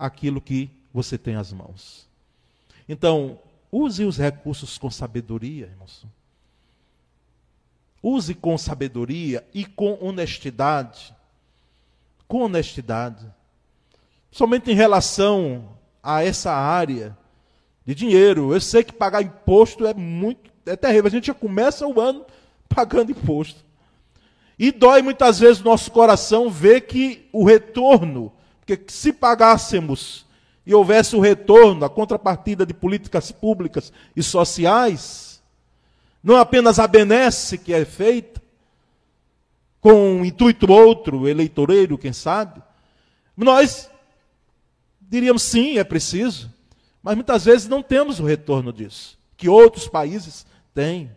aquilo 0.01 0.41
que 0.41 0.71
você 0.91 1.15
tem 1.15 1.35
às 1.35 1.53
mãos. 1.53 2.09
Então, 2.89 3.39
use 3.71 4.03
os 4.03 4.17
recursos 4.17 4.77
com 4.79 4.89
sabedoria, 4.89 5.67
irmãos. 5.67 6.05
Use 8.01 8.33
com 8.33 8.57
sabedoria 8.57 9.47
e 9.53 9.63
com 9.63 9.97
honestidade. 10.01 11.15
Com 12.27 12.41
honestidade. 12.41 13.31
Somente 14.31 14.71
em 14.71 14.75
relação 14.75 15.77
a 16.01 16.23
essa 16.23 16.51
área 16.51 17.15
de 17.85 17.93
dinheiro. 17.93 18.53
Eu 18.53 18.59
sei 18.59 18.83
que 18.83 18.91
pagar 18.91 19.21
imposto 19.21 19.85
é 19.85 19.93
muito, 19.93 20.51
é 20.65 20.75
terrível. 20.75 21.05
A 21.05 21.11
gente 21.11 21.27
já 21.27 21.33
começa 21.35 21.85
o 21.85 22.01
ano 22.01 22.25
pagando 22.67 23.11
imposto. 23.11 23.63
E 24.57 24.71
dói 24.71 25.03
muitas 25.03 25.39
vezes 25.39 25.61
o 25.61 25.65
nosso 25.65 25.91
coração 25.91 26.49
ver 26.49 26.81
que 26.81 27.29
o 27.31 27.43
retorno, 27.45 28.33
porque 28.77 28.91
se 28.91 29.11
pagássemos 29.11 30.25
e 30.65 30.73
houvesse 30.73 31.15
o 31.15 31.19
retorno, 31.19 31.83
a 31.83 31.89
contrapartida 31.89 32.65
de 32.65 32.73
políticas 32.73 33.31
públicas 33.31 33.91
e 34.15 34.23
sociais, 34.23 35.41
não 36.23 36.37
apenas 36.37 36.79
a 36.79 36.87
benesse 36.87 37.57
que 37.57 37.73
é 37.73 37.83
feita, 37.83 38.41
com 39.81 40.19
um 40.19 40.25
intuito 40.25 40.71
outro, 40.71 41.27
eleitoreiro, 41.27 41.97
quem 41.97 42.13
sabe, 42.13 42.61
nós 43.35 43.89
diríamos 45.01 45.41
sim, 45.41 45.77
é 45.77 45.83
preciso, 45.83 46.49
mas 47.01 47.15
muitas 47.15 47.43
vezes 47.45 47.67
não 47.67 47.81
temos 47.81 48.19
o 48.19 48.25
retorno 48.25 48.71
disso, 48.71 49.17
que 49.35 49.49
outros 49.49 49.87
países 49.87 50.45
têm. 50.73 51.11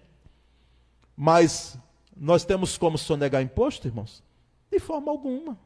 Mas 1.17 1.79
nós 2.17 2.45
temos 2.45 2.77
como 2.77 2.99
sonegar 2.99 3.43
imposto, 3.43 3.87
irmãos? 3.87 4.23
De 4.73 4.81
forma 4.81 5.13
alguma. 5.13 5.57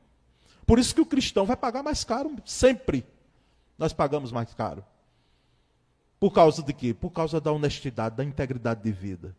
Por 0.69 0.79
isso 0.79 0.95
que 0.95 1.01
o 1.01 1.07
cristão 1.07 1.47
vai 1.47 1.57
pagar 1.57 1.83
mais 1.83 2.05
caro, 2.05 2.37
sempre. 2.45 3.03
Nós 3.79 3.95
pagamos 3.95 4.31
mais 4.31 4.53
caro. 4.53 4.85
Por 6.21 6.31
causa 6.31 6.63
de 6.63 6.75
quê? 6.75 6.93
Por 6.93 7.09
causa 7.09 7.41
da 7.41 7.51
honestidade, 7.51 8.17
da 8.17 8.23
integridade 8.23 8.83
de 8.83 8.93
vida. 8.93 9.35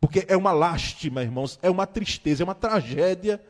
Porque 0.00 0.24
é 0.28 0.36
uma 0.36 0.52
lástima, 0.52 1.22
irmãos, 1.22 1.58
é 1.60 1.68
uma 1.68 1.88
tristeza, 1.88 2.42
é 2.42 2.44
uma 2.44 2.54
tragédia 2.54 3.42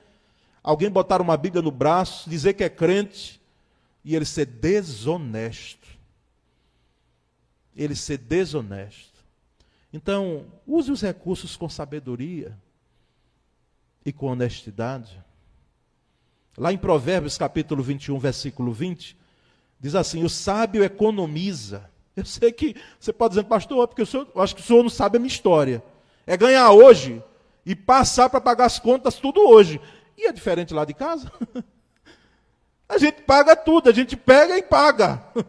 alguém 0.62 0.90
botar 0.90 1.20
uma 1.20 1.36
Bíblia 1.36 1.62
no 1.62 1.70
braço, 1.70 2.28
dizer 2.28 2.54
que 2.54 2.64
é 2.64 2.70
crente 2.70 3.38
e 4.02 4.16
ele 4.16 4.24
ser 4.24 4.46
desonesto. 4.46 5.88
Ele 7.76 7.94
ser 7.94 8.16
desonesto. 8.16 9.20
Então, 9.92 10.46
use 10.66 10.90
os 10.90 11.02
recursos 11.02 11.54
com 11.54 11.68
sabedoria 11.68 12.56
e 14.04 14.10
com 14.10 14.26
honestidade. 14.26 15.22
Lá 16.60 16.70
em 16.70 16.76
Provérbios 16.76 17.38
capítulo 17.38 17.82
21, 17.82 18.18
versículo 18.18 18.70
20, 18.70 19.16
diz 19.80 19.94
assim: 19.94 20.24
O 20.24 20.28
sábio 20.28 20.84
economiza. 20.84 21.88
Eu 22.14 22.26
sei 22.26 22.52
que 22.52 22.76
você 22.98 23.14
pode 23.14 23.32
dizer, 23.32 23.44
pastor, 23.44 23.88
porque 23.88 24.02
eu, 24.02 24.28
eu 24.34 24.42
acho 24.42 24.54
que 24.54 24.60
o 24.60 24.64
senhor 24.64 24.82
não 24.82 24.90
sabe 24.90 25.16
a 25.16 25.18
minha 25.18 25.32
história. 25.32 25.82
É 26.26 26.36
ganhar 26.36 26.70
hoje 26.70 27.24
e 27.64 27.74
passar 27.74 28.28
para 28.28 28.42
pagar 28.42 28.66
as 28.66 28.78
contas 28.78 29.14
tudo 29.14 29.40
hoje. 29.40 29.80
E 30.18 30.26
é 30.26 30.32
diferente 30.32 30.74
lá 30.74 30.84
de 30.84 30.92
casa? 30.92 31.32
A 32.86 32.98
gente 32.98 33.22
paga 33.22 33.54
tudo, 33.54 33.88
a 33.88 33.92
gente 33.92 34.16
pega 34.16 34.58
e 34.58 34.62
paga. 34.62 35.24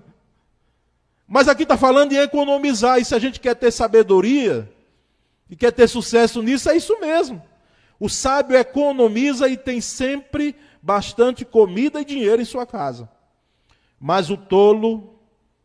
Mas 1.28 1.47
aqui 1.47 1.63
está 1.63 1.76
falando 1.76 2.13
em 2.13 2.17
economizar, 2.17 3.00
e 3.00 3.06
se 3.06 3.15
a 3.15 3.19
gente 3.19 3.39
quer 3.39 3.56
ter 3.56 3.71
sabedoria 3.71 4.71
e 5.50 5.56
quer 5.56 5.71
ter 5.71 5.88
sucesso 5.88 6.43
nisso, 6.43 6.69
é 6.69 6.78
isso 6.78 7.00
mesmo. 7.00 7.41
O 8.00 8.08
sábio 8.08 8.56
economiza 8.56 9.50
e 9.50 9.58
tem 9.58 9.82
sempre 9.82 10.56
bastante 10.82 11.46
comida 11.46 12.02
e 12.02 12.06
dinheiro 12.06 12.41
em 12.41 12.46
sua 12.46 12.65
casa. 12.65 13.10
Mas 14.00 14.30
o 14.30 14.38
tolo, 14.38 15.20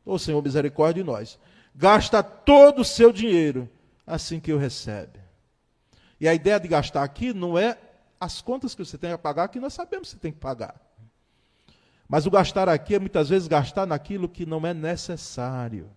ô 0.04 0.14
oh 0.14 0.18
Senhor, 0.18 0.42
misericórdia 0.42 1.02
de 1.02 1.10
nós, 1.10 1.38
gasta 1.74 2.22
todo 2.22 2.80
o 2.80 2.84
seu 2.84 3.12
dinheiro 3.12 3.68
assim 4.06 4.38
que 4.38 4.52
o 4.52 4.58
recebe. 4.58 5.20
E 6.20 6.28
a 6.28 6.34
ideia 6.34 6.60
de 6.60 6.68
gastar 6.68 7.02
aqui 7.02 7.32
não 7.32 7.58
é 7.58 7.78
as 8.20 8.40
contas 8.40 8.74
que 8.74 8.84
você 8.84 8.96
tem 8.96 9.12
a 9.12 9.18
pagar, 9.18 9.48
que 9.48 9.60
nós 9.60 9.74
sabemos 9.74 10.08
que 10.08 10.14
você 10.14 10.20
tem 10.20 10.32
que 10.32 10.38
pagar. 10.38 10.74
Mas 12.08 12.24
o 12.26 12.30
gastar 12.30 12.68
aqui 12.68 12.94
é 12.94 12.98
muitas 12.98 13.28
vezes 13.28 13.48
gastar 13.48 13.86
naquilo 13.86 14.28
que 14.28 14.46
não 14.46 14.64
é 14.66 14.72
necessário. 14.72 15.90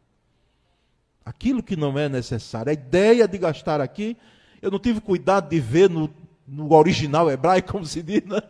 Aquilo 1.23 1.61
que 1.61 1.75
não 1.75 1.97
é 1.97 2.09
necessário. 2.09 2.71
A 2.71 2.73
ideia 2.73 3.27
de 3.27 3.37
gastar 3.37 3.79
aqui, 3.79 4.17
eu 4.61 4.71
não 4.71 4.79
tive 4.79 4.99
cuidado 4.99 5.49
de 5.49 5.59
ver 5.59 5.89
no, 5.89 6.13
no 6.47 6.73
original 6.73 7.29
hebraico, 7.29 7.71
como 7.71 7.85
se 7.85 8.01
diz, 8.01 8.25
né? 8.25 8.41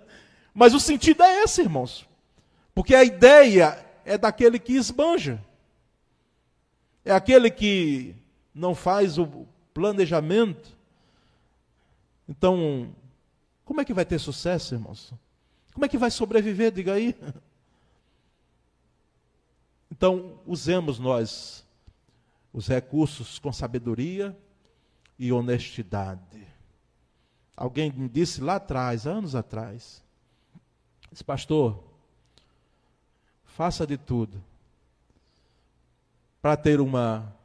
Mas 0.54 0.74
o 0.74 0.80
sentido 0.80 1.24
é 1.24 1.44
esse, 1.44 1.62
irmãos. 1.62 2.08
Porque 2.74 2.96
a 2.96 3.04
ideia 3.04 3.86
é 4.06 4.18
daquele 4.18 4.60
que 4.60 4.74
esbanja. 4.74 5.44
É 7.04 7.12
aquele 7.12 7.50
que 7.50 8.16
não 8.54 8.74
faz 8.76 9.18
o 9.18 9.48
planejamento. 9.74 10.78
Então, 12.28 12.94
como 13.66 13.82
é 13.82 13.86
que 13.86 13.94
vai 13.94 14.06
ter 14.06 14.20
sucesso, 14.20 14.76
irmãos? 14.76 15.14
Como 15.74 15.86
é 15.86 15.90
que 15.90 15.98
vai 15.98 16.12
sobreviver? 16.12 16.72
Diga 16.72 16.94
aí. 16.94 17.16
Então, 19.92 20.40
usemos 20.46 21.00
nós 21.00 21.66
os 22.54 22.68
recursos 22.68 23.40
com 23.40 23.52
sabedoria 23.52 24.38
e 25.18 25.32
honestidade. 25.34 26.48
Alguém 27.58 27.92
me 27.92 28.08
disse 28.08 28.40
lá 28.40 28.56
atrás, 28.56 29.06
anos 29.06 29.36
atrás, 29.36 30.02
disse, 31.12 31.24
pastor, 31.24 31.84
faça 33.44 33.86
de 33.86 33.98
tudo 33.98 34.42
para 36.42 36.56
ter 36.56 36.80
uma 36.80 37.36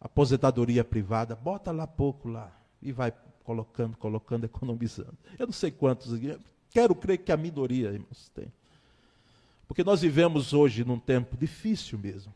aposentadoria 0.00 0.84
privada, 0.84 1.34
bota 1.34 1.70
lá 1.70 1.86
pouco 1.86 2.28
lá 2.28 2.52
e 2.82 2.92
vai 2.92 3.12
colocando, 3.44 3.96
colocando, 3.96 4.44
economizando. 4.46 5.16
Eu 5.38 5.46
não 5.46 5.52
sei 5.52 5.70
quantos, 5.70 6.12
quero 6.70 6.94
crer 6.94 7.18
que 7.18 7.32
a 7.32 7.36
minoria, 7.36 7.90
irmãos, 7.90 8.28
tem. 8.34 8.52
Porque 9.66 9.84
nós 9.84 10.02
vivemos 10.02 10.52
hoje 10.52 10.84
num 10.84 10.98
tempo 10.98 11.36
difícil 11.36 11.98
mesmo. 11.98 12.32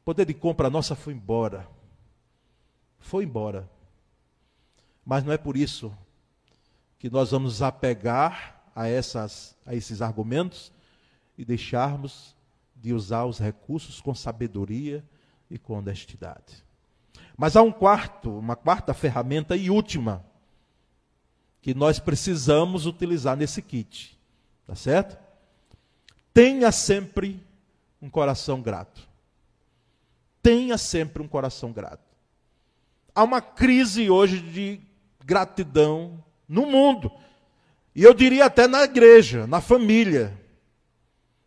O 0.00 0.04
poder 0.04 0.26
de 0.26 0.34
compra 0.34 0.70
nossa 0.70 0.94
foi 0.94 1.14
embora. 1.14 1.66
Foi 3.00 3.24
embora. 3.24 3.68
Mas 5.04 5.24
não 5.24 5.32
é 5.32 5.38
por 5.38 5.56
isso 5.56 5.92
que 7.02 7.10
nós 7.10 7.32
vamos 7.32 7.60
apegar 7.62 8.62
a, 8.76 8.86
essas, 8.86 9.56
a 9.66 9.74
esses 9.74 10.00
argumentos 10.00 10.70
e 11.36 11.44
deixarmos 11.44 12.32
de 12.76 12.92
usar 12.94 13.24
os 13.24 13.40
recursos 13.40 14.00
com 14.00 14.14
sabedoria 14.14 15.04
e 15.50 15.58
com 15.58 15.76
honestidade. 15.76 16.64
Mas 17.36 17.56
há 17.56 17.62
um 17.62 17.72
quarto, 17.72 18.38
uma 18.38 18.54
quarta 18.54 18.94
ferramenta 18.94 19.56
e 19.56 19.68
última 19.68 20.24
que 21.60 21.74
nós 21.74 21.98
precisamos 21.98 22.86
utilizar 22.86 23.36
nesse 23.36 23.60
kit. 23.60 24.16
Tá 24.64 24.76
certo? 24.76 25.18
Tenha 26.32 26.70
sempre 26.70 27.44
um 28.00 28.08
coração 28.08 28.62
grato. 28.62 29.08
Tenha 30.40 30.78
sempre 30.78 31.20
um 31.20 31.26
coração 31.26 31.72
grato. 31.72 32.06
Há 33.12 33.24
uma 33.24 33.40
crise 33.40 34.08
hoje 34.08 34.38
de 34.38 34.80
gratidão 35.24 36.22
no 36.52 36.66
mundo. 36.66 37.10
E 37.94 38.02
eu 38.02 38.12
diria 38.12 38.44
até 38.44 38.68
na 38.68 38.82
igreja, 38.82 39.46
na 39.46 39.60
família, 39.60 40.38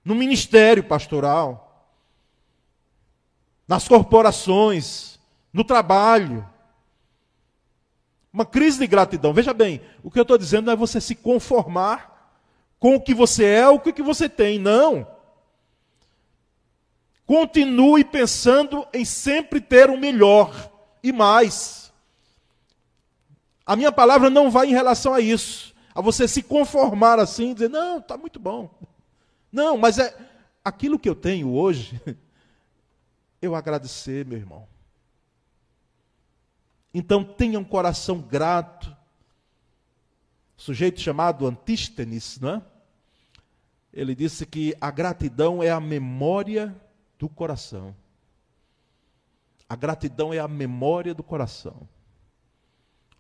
no 0.04 0.16
ministério 0.16 0.84
pastoral, 0.84 1.94
nas 3.68 3.88
corporações, 3.88 5.20
no 5.54 5.64
trabalho. 5.64 6.48
Uma 8.34 8.46
crise 8.46 8.80
de 8.80 8.88
gratidão. 8.88 9.32
Veja 9.32 9.54
bem, 9.54 9.80
o 10.04 10.10
que 10.10 10.18
eu 10.18 10.24
estou 10.24 10.38
dizendo 10.38 10.66
não 10.66 10.74
é 10.74 10.76
você 10.76 11.00
se 11.00 11.14
conformar 11.14 12.14
com 12.80 12.96
o 12.96 13.02
que 13.02 13.14
você 13.14 13.46
é 13.46 13.70
o 13.70 13.80
que 13.80 14.02
você 14.02 14.28
tem. 14.28 14.58
Não. 14.58 15.08
Continue 17.28 18.04
pensando 18.04 18.88
em 18.92 19.06
sempre 19.06 19.62
ter 19.62 19.90
o 19.90 19.98
melhor 19.98 20.72
e 21.04 21.12
mais. 21.12 21.85
A 23.66 23.76
minha 23.76 23.92
palavra 23.92 24.30
não 24.30 24.52
vai 24.52 24.68
em 24.68 24.74
relação 24.74 25.14
a 25.14 25.20
isso, 25.20 25.74
a 25.94 26.02
você 26.02 26.28
se 26.28 26.44
conformar 26.44 27.20
assim, 27.20 27.54
dizer, 27.54 27.70
não, 27.70 27.98
está 27.98 28.16
muito 28.16 28.40
bom. 28.40 28.70
Não, 29.52 29.78
mas 29.78 29.98
é 29.98 30.16
aquilo 30.64 31.00
que 31.00 31.10
eu 31.10 31.16
tenho 31.16 31.52
hoje, 31.52 32.00
eu 33.42 33.56
agradecer, 33.56 34.26
meu 34.26 34.38
irmão. 34.38 34.68
Então 36.94 37.24
tenha 37.24 37.60
um 37.60 37.64
coração 37.64 38.22
grato, 38.22 38.96
sujeito 40.56 41.02
chamado 41.02 41.46
Antístenes, 41.48 42.40
não 42.40 42.56
é? 42.56 42.62
Ele 43.92 44.14
disse 44.14 44.46
que 44.46 44.76
a 44.80 44.92
gratidão 44.92 45.64
é 45.64 45.72
a 45.72 45.80
memória 45.80 46.76
do 47.18 47.30
coração. 47.30 47.96
A 49.68 49.76
gratidão 49.76 50.34
é 50.34 50.40
a 50.40 50.48
memória 50.48 51.14
do 51.14 51.24
coração. 51.24 51.88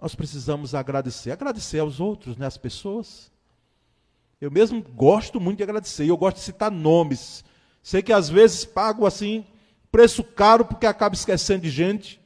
Nós 0.01 0.13
precisamos 0.13 0.75
agradecer, 0.75 1.31
agradecer 1.31 1.79
aos 1.79 1.99
outros, 1.99 2.38
né, 2.38 2.45
às 2.45 2.58
pessoas. 2.58 3.31
Eu 4.39 4.51
mesmo 4.51 4.81
gosto 4.81 5.39
muito 5.39 5.58
de 5.58 5.63
agradecer, 5.63 6.08
eu 6.08 6.17
gosto 6.17 6.38
de 6.38 6.43
citar 6.43 6.69
nomes. 6.69 7.43
Sei 7.81 8.01
que 8.01 8.12
às 8.12 8.29
vezes 8.29 8.65
pago 8.65 9.05
assim 9.05 9.45
preço 9.91 10.23
caro 10.23 10.65
porque 10.65 10.86
acaba 10.86 11.15
esquecendo 11.15 11.62
de 11.62 11.69
gente, 11.69 12.19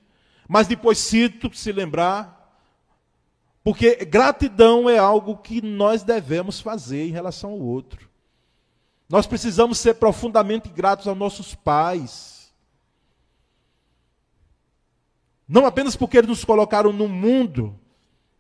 mas 0.48 0.68
depois 0.68 0.98
cito 0.98 1.56
se 1.56 1.72
lembrar. 1.72 2.40
Porque 3.64 4.04
gratidão 4.06 4.90
é 4.90 4.98
algo 4.98 5.38
que 5.38 5.62
nós 5.62 6.02
devemos 6.02 6.60
fazer 6.60 7.08
em 7.08 7.12
relação 7.12 7.52
ao 7.52 7.60
outro. 7.60 8.10
Nós 9.08 9.28
precisamos 9.28 9.78
ser 9.78 9.96
profundamente 9.96 10.70
gratos 10.70 11.08
aos 11.08 11.18
nossos 11.18 11.54
pais. 11.54 12.39
Não 15.50 15.66
apenas 15.66 15.96
porque 15.96 16.16
eles 16.16 16.30
nos 16.30 16.46
colocaram 16.46 16.94
no 16.94 17.08
mundo, 17.08 17.76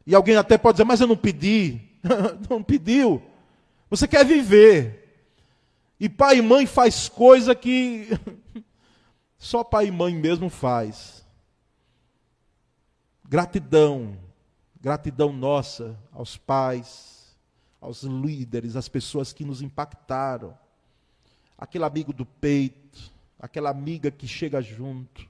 e 0.05 0.13
alguém 0.13 0.35
até 0.35 0.59
pode 0.59 0.75
dizer, 0.75 0.85
mas 0.85 1.01
eu 1.01 1.07
não 1.07 1.17
pedi. 1.17 1.81
não 2.47 2.61
pediu. 2.61 3.19
Você 3.89 4.07
quer 4.07 4.23
viver. 4.23 5.25
E 5.99 6.07
pai 6.07 6.37
e 6.37 6.41
mãe 6.41 6.67
faz 6.67 7.09
coisa 7.09 7.55
que 7.55 8.07
só 9.37 9.63
pai 9.63 9.87
e 9.87 9.91
mãe 9.91 10.13
mesmo 10.13 10.49
faz. 10.49 11.25
Gratidão, 13.27 14.15
gratidão 14.79 15.33
nossa 15.33 15.97
aos 16.11 16.37
pais, 16.37 17.35
aos 17.81 18.03
líderes, 18.03 18.75
às 18.75 18.87
pessoas 18.87 19.33
que 19.33 19.43
nos 19.43 19.63
impactaram. 19.63 20.55
Aquele 21.57 21.83
amigo 21.83 22.13
do 22.13 22.25
peito, 22.25 23.11
aquela 23.39 23.71
amiga 23.71 24.09
que 24.09 24.27
chega 24.27 24.61
junto. 24.61 25.27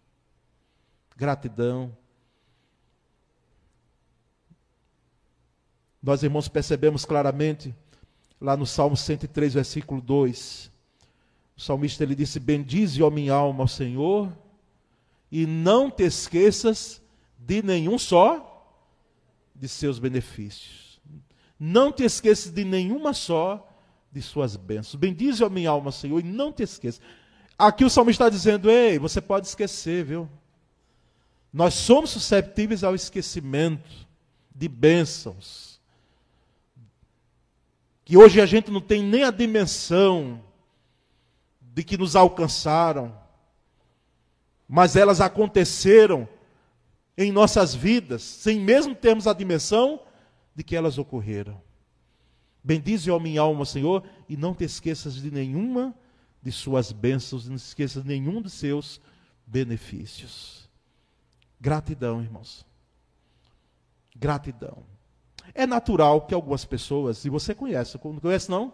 Gratidão. 1.19 1.91
Nós, 6.01 6.23
irmãos, 6.23 6.47
percebemos 6.47 7.03
claramente 7.03 7.75
lá 8.39 8.55
no 8.55 8.65
Salmo 8.65 8.95
103, 8.95 9.55
versículo 9.55 9.99
2. 9.99 10.71
O 11.57 11.61
salmista 11.61 12.03
ele 12.03 12.15
disse: 12.15 12.39
Bendize, 12.39 13.03
ó 13.03 13.09
minha 13.09 13.33
alma, 13.33 13.65
ao 13.65 13.67
Senhor, 13.67 14.31
e 15.29 15.45
não 15.45 15.91
te 15.91 16.03
esqueças 16.03 17.01
de 17.37 17.61
nenhum 17.61 17.97
só 17.97 18.45
de 19.53 19.67
seus 19.67 19.99
benefícios. 19.99 21.01
Não 21.59 21.91
te 21.91 22.05
esqueças 22.05 22.49
de 22.49 22.63
nenhuma 22.63 23.13
só 23.13 23.67
de 24.09 24.21
suas 24.21 24.55
bênçãos. 24.55 24.95
Bendize, 24.95 25.43
ó 25.43 25.49
minha 25.49 25.69
alma, 25.69 25.91
Senhor, 25.91 26.17
e 26.21 26.23
não 26.23 26.53
te 26.53 26.63
esqueças. 26.63 27.01
Aqui 27.57 27.83
o 27.83 27.89
salmista 27.89 28.23
está 28.23 28.29
dizendo: 28.29 28.71
Ei, 28.71 28.97
você 28.97 29.19
pode 29.19 29.47
esquecer, 29.47 30.05
viu? 30.05 30.29
Nós 31.51 31.73
somos 31.73 32.11
susceptíveis 32.11 32.83
ao 32.83 32.95
esquecimento 32.95 33.89
de 34.53 34.67
bênçãos 34.67 35.69
que 38.09 38.17
hoje 38.17 38.41
a 38.41 38.45
gente 38.47 38.71
não 38.71 38.81
tem 38.81 39.03
nem 39.03 39.23
a 39.23 39.29
dimensão 39.29 40.43
de 41.61 41.83
que 41.83 41.95
nos 41.95 42.15
alcançaram, 42.15 43.15
mas 44.67 44.95
elas 44.95 45.21
aconteceram 45.21 46.27
em 47.15 47.31
nossas 47.31 47.75
vidas, 47.75 48.23
sem 48.23 48.59
mesmo 48.59 48.95
termos 48.95 49.27
a 49.27 49.33
dimensão 49.33 50.01
de 50.55 50.63
que 50.63 50.75
elas 50.75 50.97
ocorreram. 50.97 51.61
Bendize, 52.63 53.11
ó 53.11 53.19
minha 53.19 53.41
alma, 53.41 53.63
Senhor, 53.63 54.03
e 54.27 54.35
não 54.35 54.55
te 54.55 54.63
esqueças 54.63 55.13
de 55.13 55.29
nenhuma 55.29 55.93
de 56.41 56.51
suas 56.51 56.91
bênçãos, 56.91 57.47
não 57.47 57.57
te 57.57 57.59
esqueças 57.59 58.01
de 58.01 58.09
nenhum 58.09 58.41
de 58.41 58.49
seus 58.49 58.99
benefícios. 59.45 60.68
Gratidão, 61.59 62.21
irmãos. 62.21 62.65
Gratidão. 64.15 64.83
É 65.53 65.65
natural 65.65 66.21
que 66.21 66.33
algumas 66.33 66.63
pessoas, 66.65 67.25
e 67.25 67.29
você 67.29 67.55
conhece, 67.55 67.97
não 68.03 68.19
conhece 68.19 68.49
não? 68.49 68.73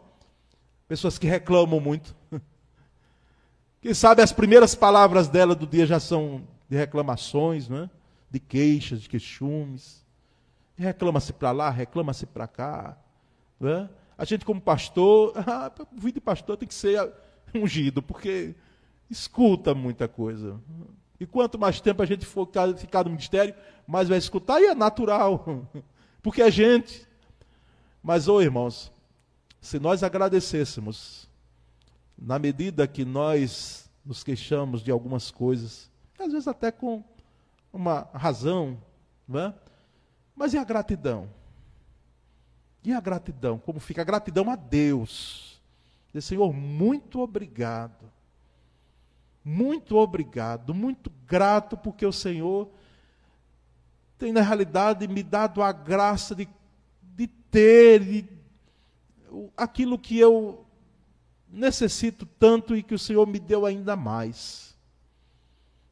Pessoas 0.87 1.17
que 1.17 1.27
reclamam 1.27 1.79
muito. 1.79 2.15
Quem 3.81 3.93
sabe 3.93 4.21
as 4.21 4.31
primeiras 4.31 4.75
palavras 4.75 5.27
dela 5.27 5.55
do 5.55 5.65
dia 5.65 5.85
já 5.85 5.99
são 5.99 6.47
de 6.69 6.75
reclamações, 6.75 7.69
não 7.69 7.83
é? 7.83 7.89
de 8.35 8.39
queixas, 8.39 9.01
de 9.01 9.09
queixumes. 9.09 10.05
Reclama-se 10.75 11.31
para 11.31 11.51
lá, 11.51 11.69
reclama-se 11.69 12.25
para 12.25 12.47
cá. 12.47 12.97
Não 13.59 13.69
é? 13.69 13.89
A 14.17 14.25
gente, 14.25 14.45
como 14.45 14.59
pastor, 14.59 15.33
ah, 15.47 15.71
o 15.77 16.21
pastor 16.21 16.57
tem 16.57 16.67
que 16.67 16.73
ser 16.73 17.11
ungido, 17.53 18.01
porque 18.01 18.53
escuta 19.09 19.73
muita 19.73 20.07
coisa. 20.07 20.59
E 21.25 21.27
quanto 21.27 21.57
mais 21.57 21.81
tempo 21.81 22.03
a 22.03 22.05
gente 22.05 22.23
for 22.23 22.47
ficar 22.77 23.03
no 23.03 23.09
ministério, 23.09 23.55
mais 23.87 24.07
vai 24.07 24.19
escutar, 24.19 24.61
e 24.61 24.67
é 24.67 24.75
natural. 24.75 25.67
porque 26.21 26.39
é 26.39 26.51
gente. 26.51 27.07
Mas, 28.03 28.27
ô 28.27 28.39
irmãos, 28.39 28.91
se 29.59 29.79
nós 29.79 30.03
agradecêssemos, 30.03 31.27
na 32.15 32.37
medida 32.37 32.87
que 32.87 33.03
nós 33.03 33.89
nos 34.05 34.23
queixamos 34.23 34.83
de 34.83 34.91
algumas 34.91 35.31
coisas, 35.31 35.89
às 36.19 36.31
vezes 36.31 36.47
até 36.47 36.71
com 36.71 37.03
uma 37.73 38.07
razão, 38.13 38.77
não 39.27 39.39
é? 39.39 39.53
mas 40.35 40.53
e 40.53 40.59
a 40.59 40.63
gratidão? 40.63 41.27
E 42.83 42.93
a 42.93 43.01
gratidão? 43.01 43.57
Como 43.57 43.79
fica? 43.79 44.03
A 44.03 44.05
gratidão 44.05 44.47
a 44.51 44.55
Deus. 44.55 45.59
Dizer, 46.09 46.21
Senhor, 46.21 46.53
muito 46.53 47.19
obrigado. 47.19 48.13
Muito 49.47 49.95
obrigado, 49.95 50.73
muito 50.73 51.11
grato, 51.27 51.77
porque 51.77 52.03
o 52.03 52.11
Senhor 52.11 52.67
tem, 54.17 54.33
na 54.33 54.41
realidade, 54.41 55.07
me 55.07 55.21
dado 55.21 55.61
a 55.61 55.71
graça 55.71 56.33
de, 56.33 56.49
de 57.15 57.27
ter 57.27 57.99
de, 58.03 58.25
aquilo 59.55 59.99
que 59.99 60.17
eu 60.17 60.65
necessito 61.47 62.25
tanto 62.25 62.75
e 62.75 62.81
que 62.81 62.95
o 62.95 62.99
Senhor 62.99 63.27
me 63.27 63.37
deu 63.37 63.67
ainda 63.67 63.95
mais. 63.95 64.75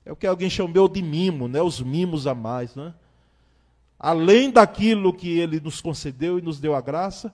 É 0.03 0.11
o 0.11 0.15
que 0.15 0.25
alguém 0.25 0.49
chamou 0.49 0.89
de 0.89 1.03
mimo, 1.03 1.47
né? 1.47 1.61
os 1.61 1.79
mimos 1.79 2.25
a 2.25 2.33
mais. 2.33 2.73
Né? 2.73 2.91
Além 3.99 4.49
daquilo 4.49 5.13
que 5.13 5.29
Ele 5.37 5.59
nos 5.59 5.79
concedeu 5.79 6.39
e 6.39 6.41
nos 6.41 6.59
deu 6.59 6.73
a 6.75 6.81
graça, 6.81 7.31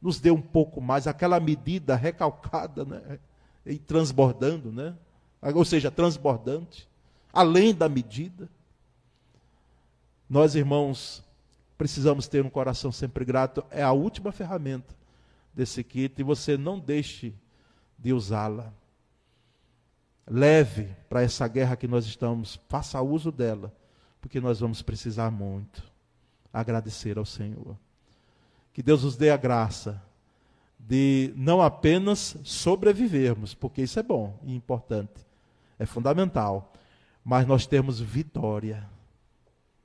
nos 0.00 0.20
deu 0.20 0.34
um 0.34 0.40
pouco 0.40 0.80
mais, 0.80 1.08
aquela 1.08 1.40
medida 1.40 1.96
recalcada 1.96 2.84
né? 2.84 3.18
e 3.66 3.76
transbordando, 3.76 4.70
né? 4.70 4.94
Ou 5.42 5.64
seja, 5.64 5.90
transbordante, 5.90 6.88
além 7.32 7.74
da 7.74 7.88
medida. 7.88 8.48
Nós, 10.28 10.54
irmãos, 10.54 11.24
precisamos 11.76 12.26
ter 12.26 12.44
um 12.44 12.50
coração 12.50 12.90
sempre 12.90 13.24
grato. 13.24 13.64
É 13.70 13.82
a 13.82 13.92
última 13.92 14.32
ferramenta 14.32 14.94
desse 15.54 15.82
kit 15.84 16.20
e 16.20 16.24
você 16.24 16.56
não 16.56 16.78
deixe 16.78 17.34
de 17.98 18.12
usá-la. 18.12 18.72
Leve 20.26 20.94
para 21.08 21.22
essa 21.22 21.48
guerra 21.48 21.76
que 21.76 21.88
nós 21.88 22.04
estamos, 22.04 22.60
faça 22.68 23.00
uso 23.00 23.32
dela, 23.32 23.74
porque 24.20 24.40
nós 24.40 24.60
vamos 24.60 24.82
precisar 24.82 25.30
muito 25.30 25.82
agradecer 26.52 27.18
ao 27.18 27.24
Senhor. 27.24 27.76
Que 28.72 28.82
Deus 28.82 29.04
nos 29.04 29.16
dê 29.16 29.30
a 29.30 29.36
graça 29.36 30.02
de 30.78 31.32
não 31.36 31.60
apenas 31.60 32.36
sobrevivermos, 32.44 33.54
porque 33.54 33.82
isso 33.82 33.98
é 33.98 34.02
bom 34.02 34.38
e 34.44 34.54
importante, 34.54 35.26
é 35.78 35.86
fundamental, 35.86 36.72
mas 37.24 37.46
nós 37.46 37.66
temos 37.66 38.00
vitória 38.00 38.88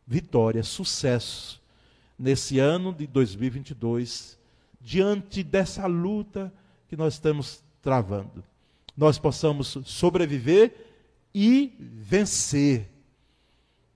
vitória, 0.06 0.64
sucesso 0.64 1.62
nesse 2.18 2.60
ano 2.60 2.94
de 2.94 3.08
2022, 3.08 4.38
diante 4.80 5.44
dessa 5.44 5.88
luta 5.88 6.54
que 6.88 6.96
nós 6.96 7.16
estamos 7.16 7.64
travando. 7.82 8.44
Nós 8.96 9.18
possamos 9.18 9.78
sobreviver 9.86 10.74
e 11.34 11.74
vencer. 11.80 12.90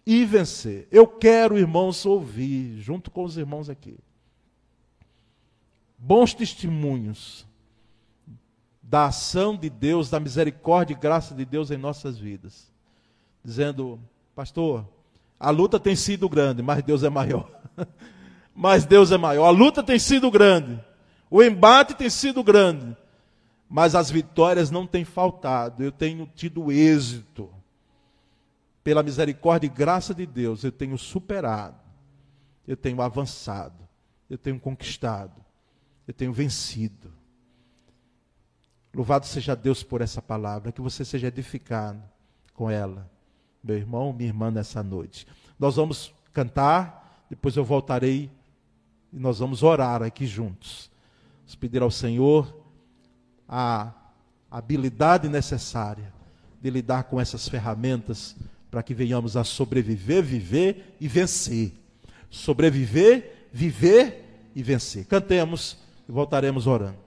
E 0.06 0.26
vencer. 0.26 0.88
Eu 0.90 1.06
quero, 1.08 1.58
irmãos, 1.58 2.06
ouvir, 2.06 2.80
junto 2.80 3.12
com 3.12 3.24
os 3.24 3.38
irmãos 3.38 3.70
aqui, 3.70 3.98
bons 5.98 6.34
testemunhos 6.34 7.46
da 8.90 9.08
ação 9.08 9.56
de 9.58 9.70
Deus, 9.70 10.10
da 10.10 10.18
misericórdia 10.18 10.94
e 10.94 11.00
graça 11.00 11.36
de 11.36 11.44
Deus 11.44 11.70
em 11.72 11.78
nossas 11.78 12.18
vidas. 12.18 12.72
Dizendo, 13.44 14.00
pastor, 14.34 14.88
a 15.38 15.50
luta 15.50 15.78
tem 15.78 15.94
sido 15.94 16.30
grande, 16.30 16.62
mas 16.62 16.82
Deus 16.82 17.04
é 17.04 17.10
maior. 17.10 17.52
mas 18.56 18.86
Deus 18.86 19.12
é 19.12 19.18
maior. 19.18 19.46
A 19.46 19.50
luta 19.50 19.84
tem 19.84 20.00
sido 20.00 20.32
grande. 20.32 20.82
O 21.30 21.44
embate 21.44 21.96
tem 21.96 22.10
sido 22.10 22.42
grande. 22.42 22.96
Mas 23.70 23.94
as 23.94 24.10
vitórias 24.10 24.72
não 24.72 24.88
têm 24.88 25.04
faltado. 25.04 25.84
Eu 25.84 25.92
tenho 25.92 26.26
tido 26.34 26.72
êxito. 26.72 27.50
Pela 28.86 29.04
misericórdia 29.04 29.68
e 29.68 29.70
graça 29.70 30.16
de 30.16 30.26
Deus, 30.26 30.64
eu 30.64 30.72
tenho 30.72 30.98
superado. 30.98 31.76
Eu 32.66 32.78
tenho 32.78 33.02
avançado. 33.02 33.86
Eu 34.30 34.38
tenho 34.38 34.58
conquistado. 34.58 35.44
Eu 36.08 36.14
tenho 36.14 36.32
vencido. 36.32 37.17
Louvado 38.98 39.28
seja 39.28 39.56
Deus 39.56 39.84
por 39.84 40.02
essa 40.02 40.24
palavra. 40.24 40.72
Que 40.72 40.82
você 40.82 41.06
seja 41.06 41.28
edificado 41.28 42.02
com 42.56 42.68
ela 42.68 43.08
meu 43.64 43.78
irmão, 43.78 44.12
minha 44.12 44.30
irmã, 44.30 44.50
nessa 44.50 44.82
noite. 44.82 45.28
Nós 45.60 45.76
vamos 45.76 46.12
cantar, 46.34 47.26
depois 47.30 47.56
eu 47.56 47.64
voltarei 47.64 48.32
e 49.14 49.20
nós 49.20 49.38
vamos 49.38 49.62
orar 49.62 50.02
aqui 50.02 50.26
juntos. 50.26 50.90
Vamos 51.42 51.56
pedir 51.56 51.82
ao 51.84 51.92
Senhor 51.92 52.56
a 53.48 53.94
habilidade 54.50 55.30
necessária 55.30 56.12
de 56.60 56.70
lidar 56.70 57.04
com 57.04 57.22
essas 57.22 57.48
ferramentas 57.48 58.36
para 58.72 58.82
que 58.82 58.96
venhamos 58.96 59.38
a 59.38 59.44
sobreviver, 59.44 60.24
viver 60.24 60.96
e 61.00 61.08
vencer. 61.08 61.72
Sobreviver, 62.32 63.50
viver 63.54 64.50
e 64.56 64.64
vencer. 64.64 65.06
Cantemos 65.06 65.78
e 66.10 66.12
voltaremos 66.12 66.66
orando. 66.66 67.07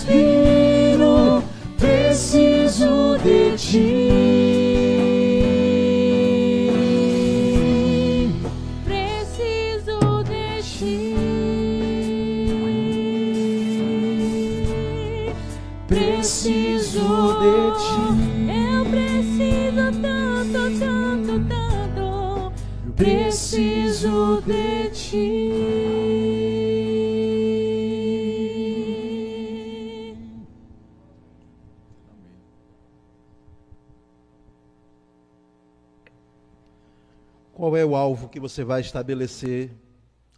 alvo 38.11 38.27
que 38.27 38.41
você 38.41 38.61
vai 38.61 38.81
estabelecer, 38.81 39.71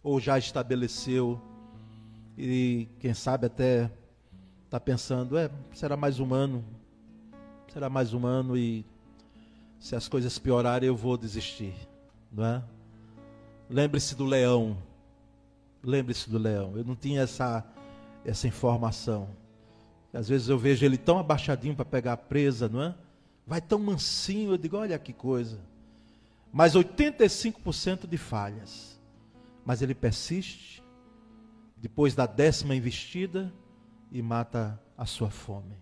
ou 0.00 0.20
já 0.20 0.38
estabeleceu, 0.38 1.40
e 2.38 2.88
quem 3.00 3.12
sabe 3.12 3.46
até 3.46 3.90
está 4.64 4.78
pensando, 4.78 5.36
é, 5.36 5.50
será 5.72 5.96
mais 5.96 6.20
um 6.20 6.32
ano, 6.32 6.64
será 7.72 7.90
mais 7.90 8.14
um 8.14 8.24
ano 8.24 8.56
e 8.56 8.86
se 9.80 9.96
as 9.96 10.06
coisas 10.06 10.38
piorarem 10.38 10.86
eu 10.86 10.94
vou 10.94 11.16
desistir, 11.16 11.74
não 12.30 12.44
é? 12.44 12.62
Lembre-se 13.68 14.14
do 14.14 14.24
leão, 14.24 14.76
lembre-se 15.82 16.30
do 16.30 16.38
leão, 16.38 16.76
eu 16.76 16.84
não 16.84 16.94
tinha 16.94 17.22
essa, 17.22 17.64
essa 18.24 18.46
informação. 18.46 19.28
Às 20.12 20.28
vezes 20.28 20.48
eu 20.48 20.56
vejo 20.56 20.86
ele 20.86 20.96
tão 20.96 21.18
abaixadinho 21.18 21.74
para 21.74 21.84
pegar 21.84 22.12
a 22.12 22.16
presa, 22.16 22.68
não 22.68 22.80
é? 22.84 22.94
Vai 23.44 23.60
tão 23.60 23.80
mansinho, 23.80 24.52
eu 24.52 24.58
digo, 24.58 24.76
olha 24.76 24.96
que 24.96 25.12
coisa 25.12 25.73
mas 26.54 26.76
85% 26.76 28.06
de 28.06 28.16
falhas. 28.16 28.96
Mas 29.64 29.82
ele 29.82 29.92
persiste, 29.92 30.84
depois 31.76 32.14
da 32.14 32.26
décima 32.26 32.76
investida, 32.76 33.52
e 34.12 34.22
mata 34.22 34.80
a 34.96 35.04
sua 35.04 35.30
fome. 35.30 35.76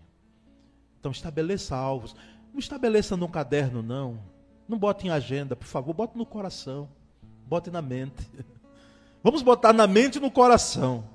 Então 0.99 1.11
estabeleça 1.11 1.75
alvos. 1.75 2.15
Não 2.51 2.57
estabeleça 2.57 3.15
num 3.15 3.27
caderno, 3.27 3.83
não. 3.83 4.19
Não 4.67 4.79
bote 4.79 5.05
em 5.05 5.11
agenda, 5.11 5.55
por 5.55 5.67
favor, 5.67 5.93
bote 5.93 6.17
no 6.17 6.25
coração. 6.25 6.89
Bote 7.45 7.69
na 7.69 7.81
mente. 7.81 8.27
Vamos 9.21 9.43
botar 9.43 9.73
na 9.73 9.85
mente 9.85 10.15
e 10.15 10.21
no 10.21 10.31
coração. 10.31 11.07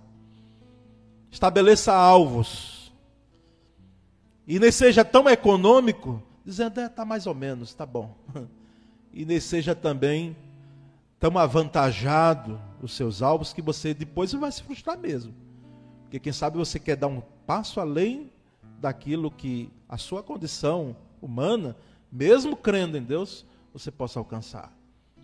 Estabeleça 1.32 1.92
alvos. 1.92 2.92
E 4.46 4.60
nem 4.60 4.70
seja 4.70 5.04
tão 5.04 5.28
econômico, 5.28 6.22
dizendo, 6.44 6.78
é, 6.80 7.04
mais 7.04 7.26
ou 7.26 7.34
menos, 7.34 7.70
está 7.70 7.84
bom. 7.84 8.16
e 9.18 9.24
nem 9.24 9.40
seja 9.40 9.74
também 9.74 10.36
tão 11.18 11.36
avantajado 11.36 12.56
os 12.80 12.92
seus 12.92 13.20
alvos 13.20 13.52
que 13.52 13.60
você 13.60 13.92
depois 13.92 14.32
vai 14.32 14.52
se 14.52 14.62
frustrar 14.62 14.96
mesmo. 14.96 15.34
Porque 16.02 16.20
quem 16.20 16.32
sabe 16.32 16.56
você 16.56 16.78
quer 16.78 16.94
dar 16.94 17.08
um 17.08 17.20
passo 17.44 17.80
além 17.80 18.30
daquilo 18.80 19.28
que 19.28 19.72
a 19.88 19.98
sua 19.98 20.22
condição 20.22 20.94
humana, 21.20 21.76
mesmo 22.12 22.56
crendo 22.56 22.96
em 22.96 23.02
Deus, 23.02 23.44
você 23.72 23.90
possa 23.90 24.20
alcançar. 24.20 24.72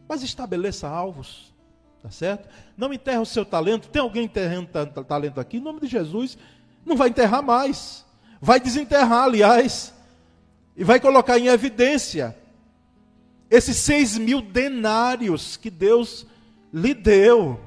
Mas 0.09 0.24
estabeleça 0.24 0.88
alvos, 0.88 1.55
tá 2.03 2.11
certo? 2.11 2.49
Não 2.76 2.92
enterra 2.92 3.20
o 3.20 3.26
seu 3.26 3.47
talento. 3.47 3.88
Tem 3.88 4.03
alguém 4.03 4.24
enterrando 4.24 5.05
talento 5.05 5.38
aqui? 5.38 5.59
Em 5.59 5.61
nome 5.61 5.78
de 5.78 5.86
Jesus, 5.86 6.36
não 6.84 6.97
vai 6.97 7.11
enterrar 7.11 7.45
mais. 7.45 8.05
Vai 8.40 8.59
desenterrar, 8.59 9.22
aliás, 9.22 9.95
e 10.76 10.82
vai 10.82 10.99
colocar 10.99 11.38
em 11.38 11.47
evidência 11.47 12.36
esses 13.55 13.77
seis 13.77 14.19
mil 14.19 14.43
denários 14.43 15.57
que 15.57 15.71
Deus 15.71 16.27
lhe 16.73 16.93
deu 16.93 17.61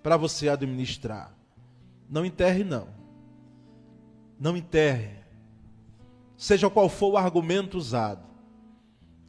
para 0.00 0.16
você 0.16 0.48
administrar. 0.48 1.34
Não 2.08 2.24
enterre, 2.24 2.62
não. 2.62 2.86
Não 4.38 4.56
enterre. 4.56 5.16
Seja 6.36 6.70
qual 6.70 6.88
for 6.88 7.12
o 7.12 7.16
argumento 7.16 7.76
usado, 7.76 8.24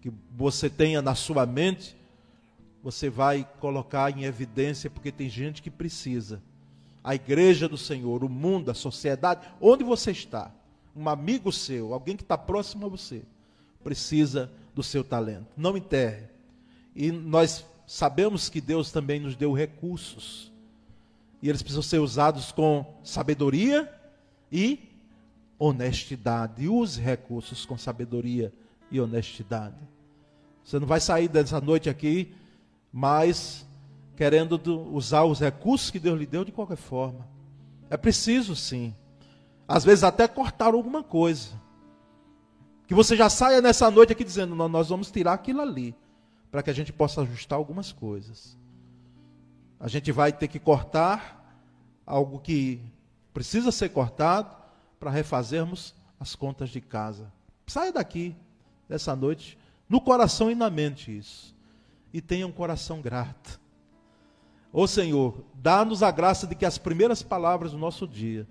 que 0.02 0.12
você 0.36 0.70
tenha 0.70 1.02
na 1.02 1.16
sua 1.16 1.48
mente, 1.48 1.96
você 2.84 3.10
vai 3.10 3.48
colocar 3.60 4.16
em 4.16 4.24
evidência, 4.24 4.90
porque 4.90 5.12
tem 5.12 5.30
gente 5.30 5.64
que 5.64 5.72
precisa. 5.72 6.44
A 7.04 7.16
igreja 7.16 7.68
do 7.68 7.78
Senhor, 7.78 8.24
o 8.24 8.30
mundo, 8.30 8.70
a 8.70 8.76
sociedade, 8.76 9.48
onde 9.60 9.84
você 9.84 10.12
está, 10.12 10.52
um 10.96 11.10
amigo 11.10 11.52
seu, 11.52 11.92
alguém 11.92 12.16
que 12.16 12.24
está 12.24 12.38
próximo 12.38 12.86
a 12.86 12.90
você, 12.90 13.24
precisa 13.84 14.52
do 14.74 14.84
seu 14.84 15.04
talento. 15.04 15.48
Não 15.56 15.78
enterre. 15.78 16.28
E 16.96 17.12
nós 17.12 17.66
sabemos 17.86 18.50
que 18.50 18.62
Deus 18.62 18.92
também 18.92 19.20
nos 19.20 19.36
deu 19.36 19.54
recursos. 19.54 20.52
E 21.42 21.50
eles 21.50 21.62
precisam 21.62 21.84
ser 21.84 22.00
usados 22.00 22.52
com 22.52 23.00
sabedoria 23.04 23.92
e 24.52 24.80
honestidade. 25.60 26.68
Use 26.68 27.00
recursos 27.00 27.66
com 27.66 27.78
sabedoria 27.78 28.54
e 28.90 29.00
honestidade. 29.00 29.76
Você 30.64 30.80
não 30.80 30.88
vai 30.88 31.00
sair 31.00 31.28
dessa 31.28 31.60
noite 31.60 31.90
aqui, 31.90 32.34
mas 32.92 33.66
querendo 34.16 34.62
usar 34.94 35.24
os 35.24 35.40
recursos 35.40 35.90
que 35.92 36.00
Deus 36.00 36.18
lhe 36.18 36.26
deu 36.26 36.46
de 36.46 36.52
qualquer 36.52 36.78
forma. 36.78 37.28
É 37.90 37.98
preciso 37.98 38.56
sim. 38.56 38.96
Às 39.68 39.84
vezes 39.84 40.04
até 40.04 40.28
cortar 40.28 40.74
alguma 40.74 41.04
coisa. 41.04 41.50
Que 42.94 42.96
você 42.96 43.18
já 43.18 43.28
saia 43.28 43.60
nessa 43.60 43.90
noite 43.90 44.14
aqui 44.14 44.24
dizendo: 44.24 44.54
nós 44.54 44.90
vamos 44.90 45.10
tirar 45.10 45.34
aquilo 45.34 45.62
ali, 45.62 45.96
para 46.52 46.62
que 46.62 46.70
a 46.70 46.74
gente 46.74 46.94
possa 46.94 47.22
ajustar 47.22 47.58
algumas 47.58 47.92
coisas. 47.92 48.56
A 49.80 49.88
gente 49.88 50.12
vai 50.12 50.32
ter 50.32 50.48
que 50.48 50.60
cortar 50.60 51.58
algo 52.06 52.38
que 52.38 52.80
precisa 53.34 53.72
ser 53.72 53.90
cortado 53.90 54.56
para 55.00 55.10
refazermos 55.10 55.96
as 56.20 56.36
contas 56.36 56.70
de 56.70 56.80
casa. 56.80 57.34
Saia 57.66 57.92
daqui, 57.92 58.36
dessa 58.88 59.16
noite, 59.16 59.58
no 59.90 60.00
coração 60.00 60.52
e 60.52 60.54
na 60.54 60.70
mente 60.70 61.18
isso. 61.18 61.56
E 62.14 62.22
tenha 62.22 62.46
um 62.46 62.52
coração 62.52 63.02
grato. 63.02 63.60
Ô 64.72 64.86
Senhor, 64.86 65.44
dá-nos 65.56 66.04
a 66.04 66.12
graça 66.12 66.46
de 66.46 66.54
que 66.54 66.64
as 66.64 66.78
primeiras 66.78 67.24
palavras 67.24 67.72
do 67.72 67.78
nosso 67.80 68.08
dia 68.08 68.48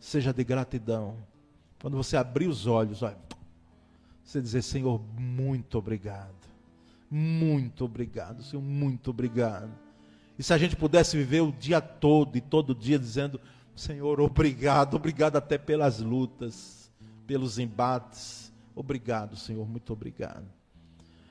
seja 0.00 0.32
de 0.32 0.42
gratidão. 0.42 1.18
Quando 1.82 1.98
você 1.98 2.16
abrir 2.16 2.48
os 2.48 2.66
olhos, 2.66 3.02
olha, 3.02 3.18
você 4.24 4.40
dizer, 4.40 4.62
Senhor, 4.62 5.00
muito 5.18 5.78
obrigado. 5.78 6.34
Muito 7.10 7.84
obrigado, 7.84 8.42
Senhor, 8.42 8.62
muito 8.62 9.10
obrigado. 9.10 9.70
E 10.38 10.42
se 10.42 10.52
a 10.52 10.58
gente 10.58 10.74
pudesse 10.74 11.16
viver 11.16 11.42
o 11.42 11.52
dia 11.52 11.80
todo 11.80 12.36
e 12.36 12.40
todo 12.40 12.74
dia 12.74 12.98
dizendo, 12.98 13.40
Senhor, 13.76 14.20
obrigado, 14.20 14.94
obrigado 14.94 15.36
até 15.36 15.56
pelas 15.58 16.00
lutas, 16.00 16.90
pelos 17.26 17.58
embates. 17.58 18.52
Obrigado, 18.74 19.36
Senhor, 19.36 19.68
muito 19.68 19.92
obrigado. 19.92 20.46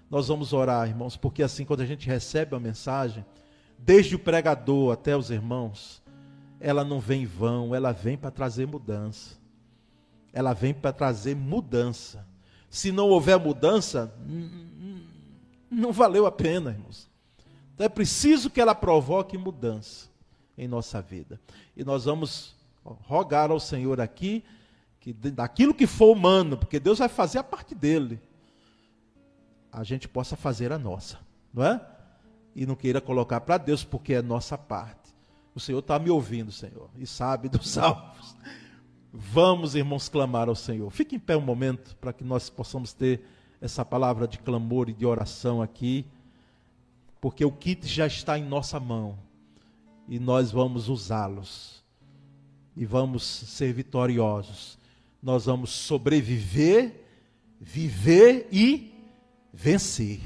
Nós 0.10 0.28
vamos 0.28 0.54
orar, 0.54 0.88
irmãos, 0.88 1.18
porque 1.18 1.44
assim, 1.44 1.66
quando 1.66 1.82
a 1.82 1.86
gente 1.86 2.08
recebe 2.08 2.56
a 2.56 2.60
mensagem, 2.60 3.26
desde 3.78 4.16
o 4.16 4.20
pregador 4.20 4.94
até 4.94 5.18
os 5.18 5.30
irmãos, 5.30 6.02
ela 6.60 6.86
não 6.86 7.00
vem 7.00 7.24
em 7.24 7.26
vão, 7.26 7.76
ela 7.76 7.92
vem 7.92 8.16
para 8.16 8.32
trazer 8.32 8.66
mudança. 8.66 9.36
Ela 10.32 10.54
vem 10.54 10.74
para 10.74 10.94
trazer 10.94 11.36
mudança. 11.36 12.26
Se 12.74 12.92
não 12.92 13.10
houver 13.10 13.38
mudança, 13.38 14.12
não 15.70 15.92
valeu 15.92 16.26
a 16.26 16.32
pena, 16.32 16.72
irmãos. 16.72 17.08
Então 17.76 17.86
é 17.86 17.90
preciso 17.90 18.50
que 18.50 18.60
ela 18.60 18.74
provoque 18.74 19.38
mudança 19.38 20.08
em 20.58 20.68
nossa 20.68 21.00
vida. 21.00 21.40
E 21.78 21.84
nós 21.84 22.06
vamos 22.06 22.56
rogar 22.84 23.52
ao 23.52 23.60
Senhor 23.60 24.02
aqui 24.02 24.44
que 25.00 25.14
daquilo 25.14 25.72
que 25.72 25.86
for 25.86 26.18
humano, 26.18 26.58
porque 26.58 26.80
Deus 26.80 26.98
vai 26.98 27.08
fazer 27.08 27.38
a 27.38 27.44
parte 27.44 27.76
dele, 27.76 28.20
a 29.72 29.84
gente 29.84 30.08
possa 30.08 30.36
fazer 30.36 30.72
a 30.72 30.80
nossa, 30.80 31.20
não 31.54 31.64
é? 31.64 31.80
E 32.56 32.66
não 32.66 32.76
queira 32.76 33.00
colocar 33.00 33.40
para 33.42 33.60
Deus 33.60 33.84
porque 33.84 34.16
é 34.16 34.22
nossa 34.24 34.58
parte. 34.58 35.14
O 35.54 35.60
Senhor 35.60 35.78
está 35.78 36.00
me 36.00 36.10
ouvindo, 36.10 36.52
Senhor, 36.52 36.90
e 36.98 37.06
sabe 37.06 37.50
dos 37.50 37.70
salvos. 37.70 38.36
Vamos, 39.16 39.76
irmãos, 39.76 40.10
clamar 40.10 40.50
ao 40.50 40.56
Senhor. 40.56 40.90
Fique 40.90 41.18
em 41.18 41.20
pé 41.20 41.38
um 41.38 41.42
momento 41.42 41.96
para 41.98 42.12
que 42.12 42.24
nós 42.24 42.50
possamos 42.50 42.94
ter 42.94 43.22
essa 43.62 43.86
palavra 43.86 44.28
de 44.28 44.40
clamor 44.40 44.90
e 44.90 44.94
de 44.94 45.06
oração 45.06 45.62
aqui, 45.62 46.04
porque 47.22 47.46
o 47.46 47.52
kit 47.52 47.88
já 47.88 48.08
está 48.08 48.40
em 48.40 48.44
nossa 48.44 48.80
mão 48.80 49.20
e 50.10 50.18
nós 50.18 50.50
vamos 50.50 50.90
usá-los 50.90 51.84
e 52.76 52.88
vamos 52.88 53.24
ser 53.24 53.72
vitoriosos. 53.72 54.80
Nós 55.22 55.46
vamos 55.46 55.70
sobreviver, 55.70 57.06
viver 57.62 58.48
e 58.52 58.96
vencer. 59.54 60.20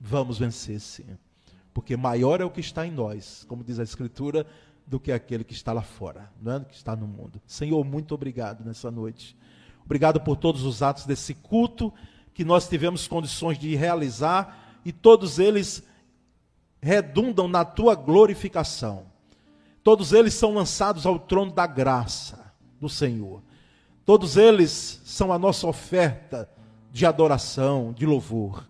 Vamos 0.00 0.38
vencer, 0.38 0.78
sim. 0.80 1.06
Porque 1.74 1.96
maior 1.96 2.40
é 2.40 2.44
o 2.44 2.50
que 2.50 2.60
está 2.60 2.86
em 2.86 2.92
nós, 2.92 3.44
como 3.48 3.64
diz 3.64 3.80
a 3.80 3.82
Escritura, 3.82 4.46
do 4.92 5.00
que 5.00 5.10
aquele 5.10 5.42
que 5.42 5.54
está 5.54 5.72
lá 5.72 5.80
fora, 5.80 6.30
não 6.38 6.52
é? 6.52 6.60
que 6.60 6.74
está 6.74 6.94
no 6.94 7.06
mundo. 7.06 7.40
Senhor, 7.46 7.82
muito 7.82 8.14
obrigado 8.14 8.62
nessa 8.62 8.90
noite. 8.90 9.34
Obrigado 9.86 10.20
por 10.20 10.36
todos 10.36 10.64
os 10.64 10.82
atos 10.82 11.06
desse 11.06 11.32
culto 11.32 11.90
que 12.34 12.44
nós 12.44 12.68
tivemos 12.68 13.08
condições 13.08 13.58
de 13.58 13.74
realizar 13.74 14.78
e 14.84 14.92
todos 14.92 15.38
eles 15.38 15.82
redundam 16.78 17.48
na 17.48 17.64
tua 17.64 17.94
glorificação. 17.94 19.06
Todos 19.82 20.12
eles 20.12 20.34
são 20.34 20.52
lançados 20.52 21.06
ao 21.06 21.18
trono 21.18 21.52
da 21.52 21.66
graça 21.66 22.52
do 22.78 22.88
Senhor. 22.90 23.42
Todos 24.04 24.36
eles 24.36 25.00
são 25.06 25.32
a 25.32 25.38
nossa 25.38 25.66
oferta 25.66 26.46
de 26.92 27.06
adoração, 27.06 27.94
de 27.94 28.04
louvor. 28.04 28.68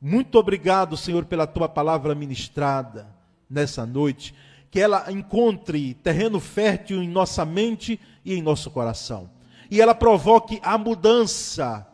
Muito 0.00 0.38
obrigado, 0.38 0.96
Senhor, 0.96 1.24
pela 1.24 1.44
tua 1.44 1.68
palavra 1.68 2.14
ministrada 2.14 3.08
nessa 3.50 3.84
noite. 3.84 4.32
Que 4.76 4.80
ela 4.80 5.10
encontre 5.10 5.94
terreno 5.94 6.38
fértil 6.38 7.02
em 7.02 7.08
nossa 7.08 7.46
mente 7.46 7.98
e 8.22 8.34
em 8.34 8.42
nosso 8.42 8.70
coração. 8.70 9.30
E 9.70 9.80
ela 9.80 9.94
provoque 9.94 10.60
a 10.62 10.76
mudança, 10.76 11.86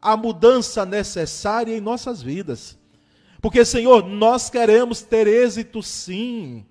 a 0.00 0.16
mudança 0.16 0.86
necessária 0.86 1.76
em 1.76 1.82
nossas 1.82 2.22
vidas. 2.22 2.78
Porque, 3.42 3.62
Senhor, 3.62 4.06
nós 4.06 4.48
queremos 4.48 5.02
ter 5.02 5.26
êxito 5.26 5.82
sim. 5.82 6.64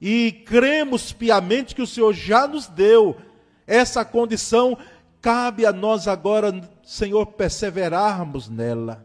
E 0.00 0.32
cremos 0.46 1.12
piamente 1.12 1.74
que 1.74 1.82
o 1.82 1.86
Senhor 1.86 2.14
já 2.14 2.48
nos 2.48 2.66
deu 2.66 3.14
essa 3.66 4.06
condição. 4.06 4.78
Cabe 5.20 5.66
a 5.66 5.74
nós 5.74 6.08
agora, 6.08 6.58
Senhor, 6.82 7.26
perseverarmos 7.26 8.48
nela. 8.48 9.04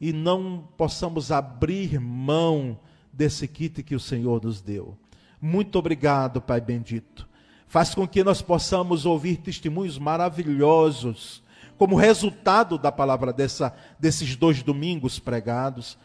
E 0.00 0.12
não 0.12 0.68
possamos 0.76 1.32
abrir 1.32 1.98
mão 1.98 2.78
desse 3.12 3.48
kit 3.48 3.82
que 3.82 3.96
o 3.96 4.00
Senhor 4.00 4.40
nos 4.44 4.60
deu. 4.60 4.96
Muito 5.40 5.78
obrigado, 5.78 6.40
Pai 6.40 6.60
bendito. 6.60 7.28
Faz 7.66 7.94
com 7.94 8.08
que 8.08 8.24
nós 8.24 8.40
possamos 8.40 9.04
ouvir 9.04 9.36
testemunhos 9.36 9.98
maravilhosos 9.98 11.42
como 11.76 11.94
resultado 11.94 12.76
da 12.76 12.90
palavra 12.90 13.32
dessa, 13.32 13.72
desses 13.98 14.34
dois 14.34 14.62
domingos 14.62 15.18
pregados. 15.18 15.96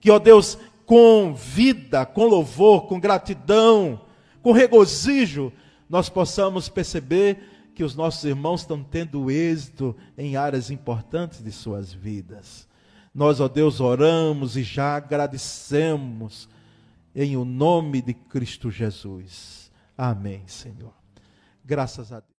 Que, 0.00 0.10
ó 0.10 0.18
Deus, 0.18 0.58
com 0.86 1.34
vida, 1.34 2.06
com 2.06 2.26
louvor, 2.26 2.86
com 2.86 2.98
gratidão, 2.98 4.00
com 4.40 4.52
regozijo, 4.52 5.52
nós 5.88 6.08
possamos 6.08 6.68
perceber 6.68 7.70
que 7.74 7.84
os 7.84 7.94
nossos 7.94 8.24
irmãos 8.24 8.62
estão 8.62 8.82
tendo 8.82 9.30
êxito 9.30 9.94
em 10.16 10.36
áreas 10.36 10.70
importantes 10.70 11.42
de 11.42 11.52
suas 11.52 11.92
vidas. 11.92 12.66
Nós, 13.14 13.40
ó 13.40 13.48
Deus, 13.48 13.80
oramos 13.80 14.56
e 14.56 14.62
já 14.62 14.96
agradecemos 14.96 16.48
em 17.14 17.36
o 17.36 17.44
nome 17.44 18.02
de 18.02 18.14
Cristo 18.14 18.70
Jesus. 18.70 19.70
Amém, 19.96 20.46
Senhor. 20.46 20.94
Graças 21.64 22.12
a 22.12 22.20
Deus. 22.20 22.37